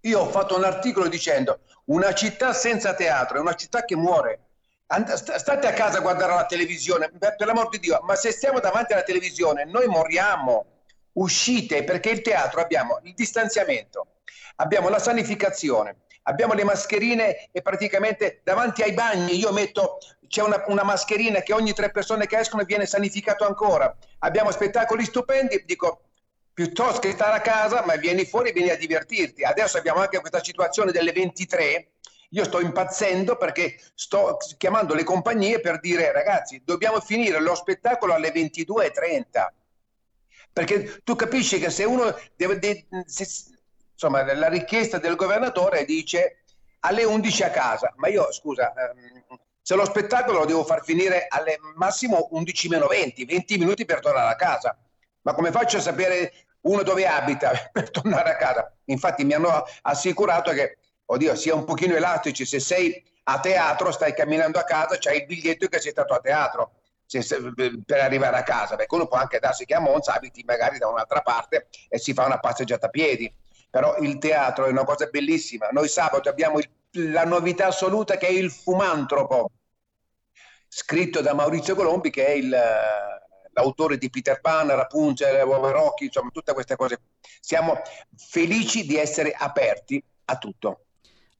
[0.01, 4.39] Io ho fatto un articolo dicendo una città senza teatro è una città che muore.
[4.87, 8.15] And- st- state a casa a guardare la televisione, per, per l'amor di Dio, ma
[8.15, 10.65] se stiamo davanti alla televisione noi moriamo.
[11.13, 14.07] Uscite perché il teatro abbiamo il distanziamento,
[14.61, 19.97] abbiamo la sanificazione, abbiamo le mascherine e praticamente davanti ai bagni io metto
[20.27, 23.93] c'è una, una mascherina che ogni tre persone che escono viene sanificato ancora.
[24.19, 26.03] Abbiamo spettacoli stupendi, dico
[26.53, 29.43] piuttosto che stare a casa, ma vieni fuori e vieni a divertirti.
[29.43, 31.91] Adesso abbiamo anche questa situazione delle 23.
[32.29, 38.13] Io sto impazzendo perché sto chiamando le compagnie per dire ragazzi, dobbiamo finire lo spettacolo
[38.13, 39.47] alle 22.30.
[40.53, 43.50] Perché tu capisci che se uno deve, de- se-
[44.01, 46.43] insomma, la richiesta del governatore dice
[46.79, 49.23] alle 11 a casa, ma io scusa, ehm,
[49.61, 53.99] se lo spettacolo lo devo far finire alle massimo 11 meno 20, 20 minuti per
[53.99, 54.75] tornare a casa.
[55.21, 58.73] Ma come faccio a sapere uno dove abita per tornare a casa?
[58.85, 64.15] Infatti mi hanno assicurato che, oddio, sia un pochino elastici, se sei a teatro, stai
[64.15, 66.71] camminando a casa, c'hai il biglietto che sei stato a teatro
[67.85, 70.87] per arrivare a casa, perché uno può anche darsi che a Monza abiti magari da
[70.87, 73.31] un'altra parte e si fa una passeggiata a piedi.
[73.71, 75.69] Però il teatro è una cosa bellissima.
[75.71, 76.69] Noi sabato abbiamo il-
[77.11, 79.49] la novità assoluta che è il fumantropo,
[80.67, 82.49] scritto da Maurizio Colombi, che è il,
[83.53, 87.01] l'autore di Peter Pan, Rapunzel, Uova Rocky, insomma, tutte queste cose.
[87.39, 87.81] Siamo
[88.15, 90.85] felici di essere aperti a tutto.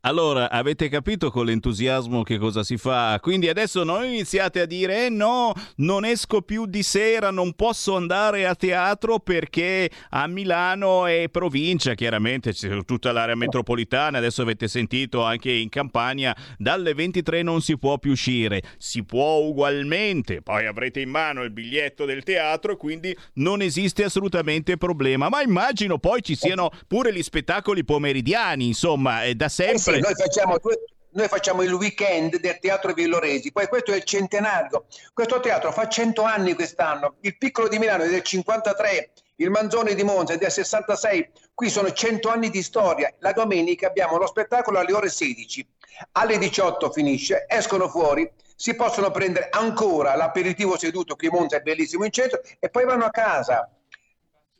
[0.03, 3.19] Allora, avete capito con l'entusiasmo che cosa si fa?
[3.21, 7.95] Quindi adesso non iniziate a dire: eh no, non esco più di sera, non posso
[7.95, 14.17] andare a teatro perché a Milano è provincia, chiaramente c'è tutta l'area metropolitana.
[14.17, 18.63] Adesso avete sentito anche in Campania, dalle 23 non si può più uscire.
[18.79, 24.77] Si può ugualmente, poi avrete in mano il biglietto del teatro, quindi non esiste assolutamente
[24.77, 25.29] problema.
[25.29, 29.89] Ma immagino poi ci siano pure gli spettacoli pomeridiani, insomma, da sempre.
[29.95, 34.03] Sì, noi, facciamo, due- noi facciamo il weekend del Teatro Villoresi, poi questo è il
[34.03, 34.85] centenario.
[35.13, 39.95] Questo teatro fa 100 anni quest'anno, il Piccolo di Milano è del 53, il Manzoni
[39.95, 43.13] di Monza è del 66, qui sono 100 anni di storia.
[43.19, 45.67] La domenica abbiamo lo spettacolo alle ore 16,
[46.13, 52.05] alle 18 finisce, escono fuori, si possono prendere ancora l'aperitivo seduto, qui Monza è bellissimo
[52.05, 53.67] in centro, e poi vanno a casa.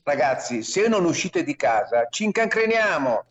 [0.03, 3.25] ragazzi, se non uscite di casa ci incancriniamo.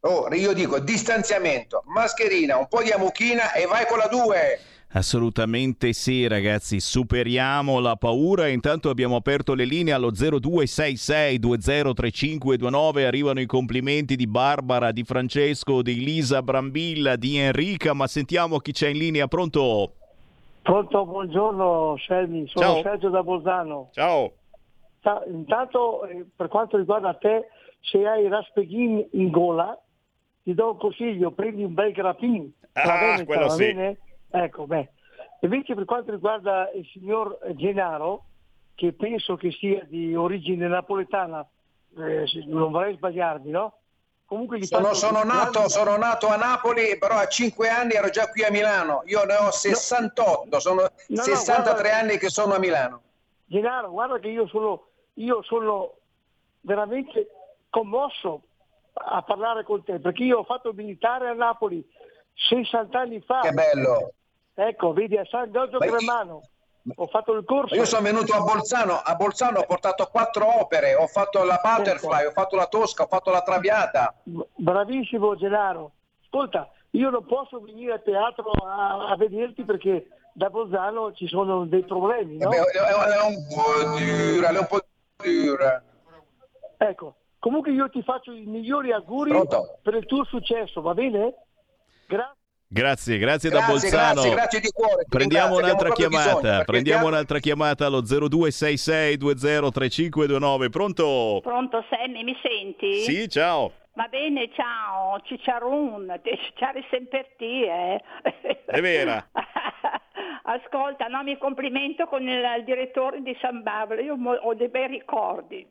[0.00, 4.58] Oh, io dico distanziamento, mascherina, un po' di amuchina e vai con la 2.
[4.92, 8.46] Assolutamente sì, ragazzi, superiamo la paura.
[8.48, 13.04] Intanto abbiamo aperto le linee allo 0266203529.
[13.04, 17.92] Arrivano i complimenti di Barbara, di Francesco, di Lisa Brambilla, di Enrica.
[17.94, 19.26] Ma sentiamo chi c'è in linea.
[19.26, 19.92] Pronto?
[20.62, 22.82] Pronto, buongiorno Selmi, sono Ciao.
[22.82, 23.90] Sergio da Bolzano.
[23.92, 24.32] Ciao.
[25.00, 27.46] Ta- Intanto, eh, per quanto riguarda te,
[27.82, 29.78] se hai Raspeghin in gola,
[30.46, 32.48] ti do un consiglio, prendi un bel grappin.
[32.74, 33.58] Ah, Veneta, quello sì.
[33.64, 33.98] bene?
[34.30, 34.88] Ecco, beh.
[35.40, 38.26] Invece per quanto riguarda il signor Gennaro,
[38.76, 41.44] che penso che sia di origine napoletana,
[41.98, 43.78] eh, non vorrei sbagliarmi, no?
[44.24, 48.30] Comunque gli Sono, sono nato, sono nato a Napoli, però a 5 anni ero già
[48.30, 49.02] qui a Milano.
[49.06, 53.02] Io ne ho 68, sono no, 63 guarda- anni che sono a Milano.
[53.46, 55.94] Gennaro, guarda che io sono, io sono
[56.60, 57.26] veramente
[57.68, 58.42] commosso
[58.98, 61.84] a parlare con te, perché io ho fatto il militare a Napoli
[62.34, 63.40] 60 anni fa.
[63.40, 64.12] Che bello.
[64.54, 66.40] Ecco, vedi, a San Giorgio Ma io- Cremano.
[66.94, 67.74] Ho fatto il corso.
[67.74, 72.26] Io sono venuto a Bolzano, a Bolzano ho portato quattro opere, ho fatto la Butterfly,
[72.26, 74.14] ho fatto la Tosca, ho fatto la Traviata.
[74.22, 75.94] Bravissimo Gennaro.
[76.22, 81.66] Ascolta, io non posso venire a teatro a, a vederti perché da Bolzano ci sono
[81.66, 82.52] dei problemi, no?
[82.52, 84.80] Eh beh, è, è un po' dura, è un po'
[85.16, 85.82] dura.
[86.76, 87.14] Ecco,
[87.46, 89.78] comunque io ti faccio i migliori auguri Pronto?
[89.82, 91.32] per il tuo successo, va bene?
[92.08, 92.34] Grazie.
[92.68, 94.12] Grazie, grazie, da Grazie, Bolzano.
[94.14, 95.02] grazie, grazie di cuore.
[95.04, 96.40] ti Prendiamo un'altra chiamata.
[96.40, 100.68] bisogno, Prendiamo stiamo- un'altra chiamata allo 0266203529.
[100.70, 101.38] Pronto?
[101.44, 102.94] Pronto Sammy, mi senti?
[103.02, 103.70] Sì, ciao.
[103.94, 108.02] Va bene, ciao, Cicciarun, cicciare sempre te, eh.
[108.66, 109.24] È vera.
[110.42, 114.68] Ascolta, no, mi complimento con il, il direttore di San Babilo, io mo- ho dei
[114.68, 115.64] bei ricordi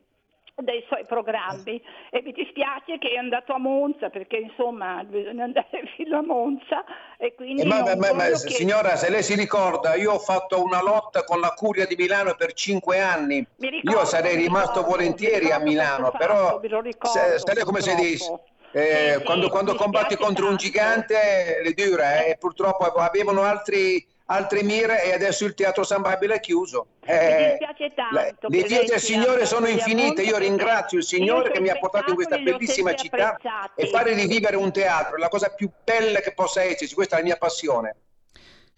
[0.62, 5.68] dei suoi programmi e mi dispiace che è andato a Monza perché insomma bisogna andare
[5.96, 6.82] fino a Monza
[7.18, 10.62] e quindi Eh, ma- ma- ma- che- signora, se lei si ricorda, io ho fatto
[10.62, 13.46] una lotta con la Curia di Milano per cinque anni.
[13.56, 17.80] Ricordo, io sarei rimasto ricordo, volentieri a Milano, però fatto, ricordo, se, se lei come
[17.82, 18.40] si dice,
[18.72, 20.64] eh, Sì, quando, sì, quando combatti contro un tanto.
[20.64, 26.02] gigante le dura eh, e purtroppo avevano altri, altre mire e adesso il teatro San
[26.02, 26.86] Babile è chiuso.
[27.06, 31.60] Mi Eh, dispiace tanto le vie del Signore sono infinite, io ringrazio il Signore che
[31.60, 33.80] mi ha portato in questa bellissima città apprezzati.
[33.80, 37.18] e fare rivivere un teatro, è la cosa più bella che possa esserci, questa è
[37.20, 37.96] la mia passione.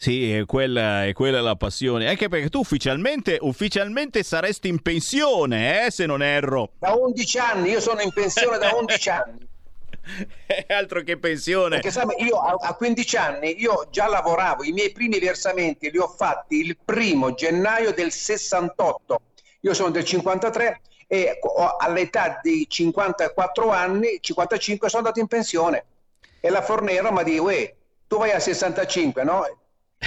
[0.01, 2.09] Sì, è quella, è quella la passione.
[2.09, 6.71] Anche perché tu ufficialmente, ufficialmente saresti in pensione, eh, se non erro.
[6.79, 9.49] Da 11 anni, io sono in pensione da 11 anni.
[10.69, 11.77] Altro che pensione.
[11.77, 15.99] Perché sai, io a, a 15 anni io già lavoravo, i miei primi versamenti li
[15.99, 19.21] ho fatti il primo gennaio del 68.
[19.61, 21.39] Io sono del 53 e
[21.79, 25.85] all'età di 54 anni, 55 sono andato in pensione.
[26.41, 27.75] E la Fornero mi ha detto, "Uè,
[28.07, 29.45] tu vai a 65, no?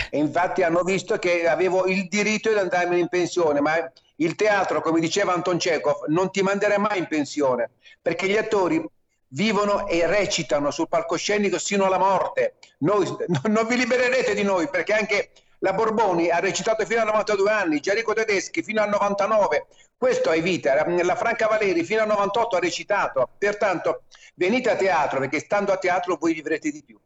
[0.09, 4.81] E infatti hanno visto che avevo il diritto di andarmene in pensione, ma il teatro,
[4.81, 7.71] come diceva Anton Chekhov, non ti manderà mai in pensione,
[8.01, 8.81] perché gli attori
[9.31, 12.55] vivono e recitano sul palcoscenico sino alla morte.
[12.79, 13.05] Noi,
[13.43, 15.29] non vi libererete di noi, perché anche
[15.59, 19.67] la Borboni ha recitato fino a 92 anni, Gianrico Tedeschi fino al 99.
[19.95, 20.73] Questo è vita.
[21.03, 23.29] La Franca Valeri fino al 98 ha recitato.
[23.37, 24.03] Pertanto
[24.35, 26.99] venite a teatro, perché stando a teatro voi vivrete di più.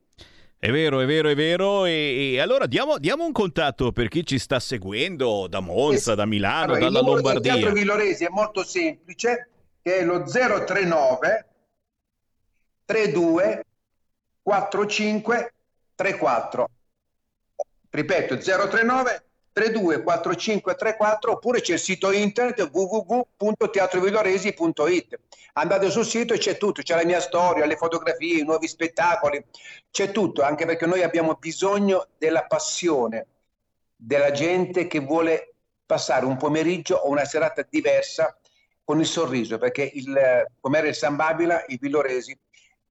[0.58, 1.86] È vero, è vero, è vero.
[1.86, 6.26] E, e allora diamo, diamo un contatto per chi ci sta seguendo da Monza, da
[6.26, 7.54] Milano, Allora, il dalla del Lombardia.
[7.54, 9.50] Teatro Villoresi è molto semplice,
[9.82, 11.46] che è lo 039
[12.86, 13.66] 32
[14.42, 15.54] 45
[15.96, 16.70] 34.
[17.90, 25.20] Ripeto, 039 32 45 34 oppure c'è il sito internet www.teatrovilloresi.it.
[25.54, 29.42] Andate sul sito e c'è tutto, c'è la mia storia, le fotografie, i nuovi spettacoli,
[29.90, 33.28] c'è tutto, anche perché noi abbiamo bisogno della passione
[33.96, 35.54] della gente che vuole
[35.86, 38.38] passare un pomeriggio o una serata diversa
[38.84, 42.38] con il sorriso, perché il, come era il San Babila, i Villoresi,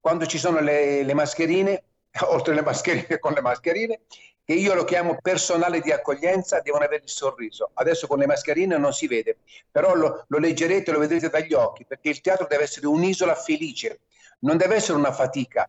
[0.05, 1.83] quando ci sono le, le mascherine,
[2.29, 4.01] oltre le mascherine con le mascherine,
[4.45, 7.71] che io lo chiamo personale di accoglienza, devono avere il sorriso.
[7.73, 9.37] Adesso con le mascherine non si vede,
[9.71, 14.01] però lo, lo leggerete, lo vedrete dagli occhi, perché il teatro deve essere un'isola felice,
[14.41, 15.67] non deve essere una fatica.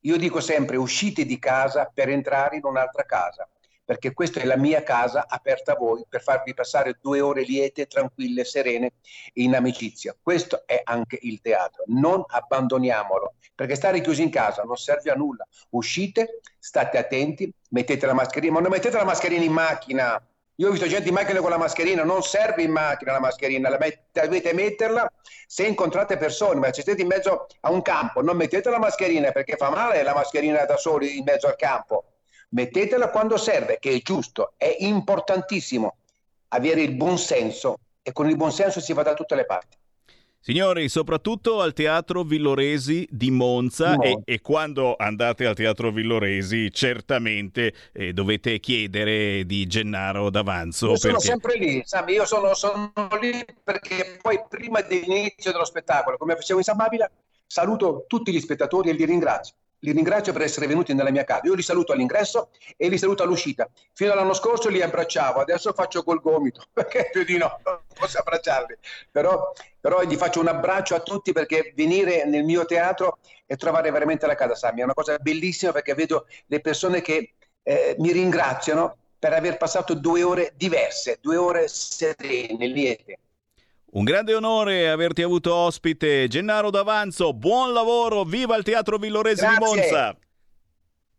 [0.00, 3.46] Io dico sempre uscite di casa per entrare in un'altra casa,
[3.88, 7.86] perché questa è la mia casa aperta a voi per farvi passare due ore liete,
[7.86, 8.92] tranquille, serene,
[9.36, 10.14] in amicizia.
[10.20, 11.84] Questo è anche il teatro.
[11.86, 15.48] Non abbandoniamolo, perché stare chiusi in casa non serve a nulla.
[15.70, 20.22] Uscite, state attenti, mettete la mascherina, ma non mettete la mascherina in macchina,
[20.56, 23.70] Io ho visto gente in macchina con la mascherina, non serve in macchina la mascherina,
[23.70, 25.10] la met- dovete metterla
[25.46, 29.30] se incontrate persone, ma se siete in mezzo a un campo, non mettete la mascherina
[29.30, 32.17] perché fa male la mascherina da soli in mezzo al campo.
[32.50, 35.96] Mettetela quando serve, che è giusto, è importantissimo
[36.48, 39.76] avere il buon senso e con il buon senso si va da tutte le parti.
[40.40, 44.08] Signori, soprattutto al Teatro Villoresi di Monza, Monza.
[44.24, 50.90] E, e quando andate al Teatro Villoresi certamente eh, dovete chiedere di Gennaro d'Avanzo.
[50.90, 55.66] Io sono perché- sempre lì, Sammy, io sono, sono lì perché poi prima dell'inizio dello
[55.66, 57.10] spettacolo, come facevo in San Babila,
[57.46, 59.54] saluto tutti gli spettatori e li ringrazio.
[59.80, 61.42] Li ringrazio per essere venuti nella mia casa.
[61.44, 63.68] Io li saluto all'ingresso e li saluto all'uscita.
[63.92, 68.18] Fino all'anno scorso li abbracciavo, adesso faccio col gomito, perché più di no, non posso
[68.18, 68.76] abbracciarli.
[69.10, 73.90] Però, però gli faccio un abbraccio a tutti perché venire nel mio teatro e trovare
[73.90, 78.12] veramente la casa Sammy è una cosa bellissima perché vedo le persone che eh, mi
[78.12, 83.18] ringraziano per aver passato due ore diverse, due ore serene, liete.
[83.90, 87.32] Un grande onore averti avuto ospite, Gennaro d'Avanzo.
[87.32, 89.80] Buon lavoro, viva il Teatro Villoresi di Grazie.
[89.80, 90.27] Monza!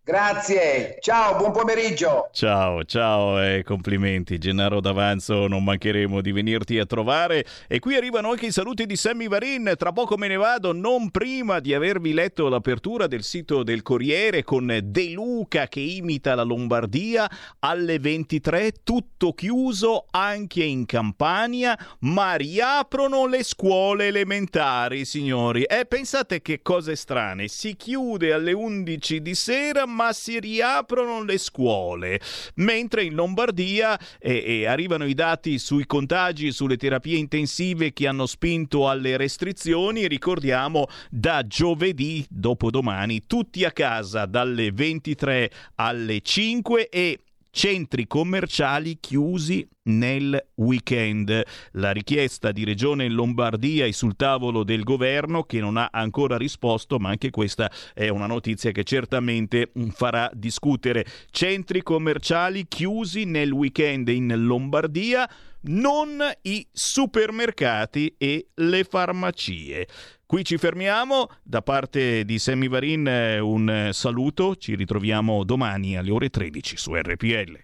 [0.09, 2.29] Grazie, ciao, buon pomeriggio.
[2.31, 4.39] Ciao, ciao e complimenti.
[4.39, 7.45] Gennaro D'Avanzo, non mancheremo di venirti a trovare.
[7.67, 9.75] E qui arrivano anche i saluti di Sammy Varin.
[9.77, 14.43] Tra poco me ne vado, non prima di avervi letto l'apertura del sito del Corriere
[14.43, 17.29] con De Luca che imita la Lombardia
[17.59, 25.61] alle 23, tutto chiuso anche in Campania, ma riaprono le scuole elementari, signori.
[25.65, 27.47] E pensate che cose strane.
[27.47, 32.21] Si chiude alle 11 di sera, ma si riaprono le scuole.
[32.55, 38.25] Mentre in Lombardia eh, eh, arrivano i dati sui contagi, sulle terapie intensive che hanno
[38.25, 40.07] spinto alle restrizioni.
[40.07, 47.19] Ricordiamo da giovedì, dopodomani, tutti a casa dalle 23 alle 5 e
[47.51, 51.43] centri commerciali chiusi nel weekend.
[51.71, 56.99] La richiesta di Regione Lombardia è sul tavolo del governo che non ha ancora risposto,
[56.99, 61.05] ma anche questa è una notizia che certamente mm, farà discutere.
[61.31, 65.29] Centri commerciali chiusi nel weekend in Lombardia,
[65.61, 69.87] non i supermercati e le farmacie.
[70.29, 75.97] Qui ci fermiamo, da parte di Sammy Varin eh, un eh, saluto, ci ritroviamo domani
[75.97, 77.57] alle ore 13 su RPL.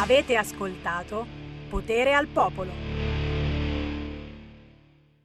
[0.00, 1.26] Avete ascoltato
[1.68, 2.91] Potere al Popolo.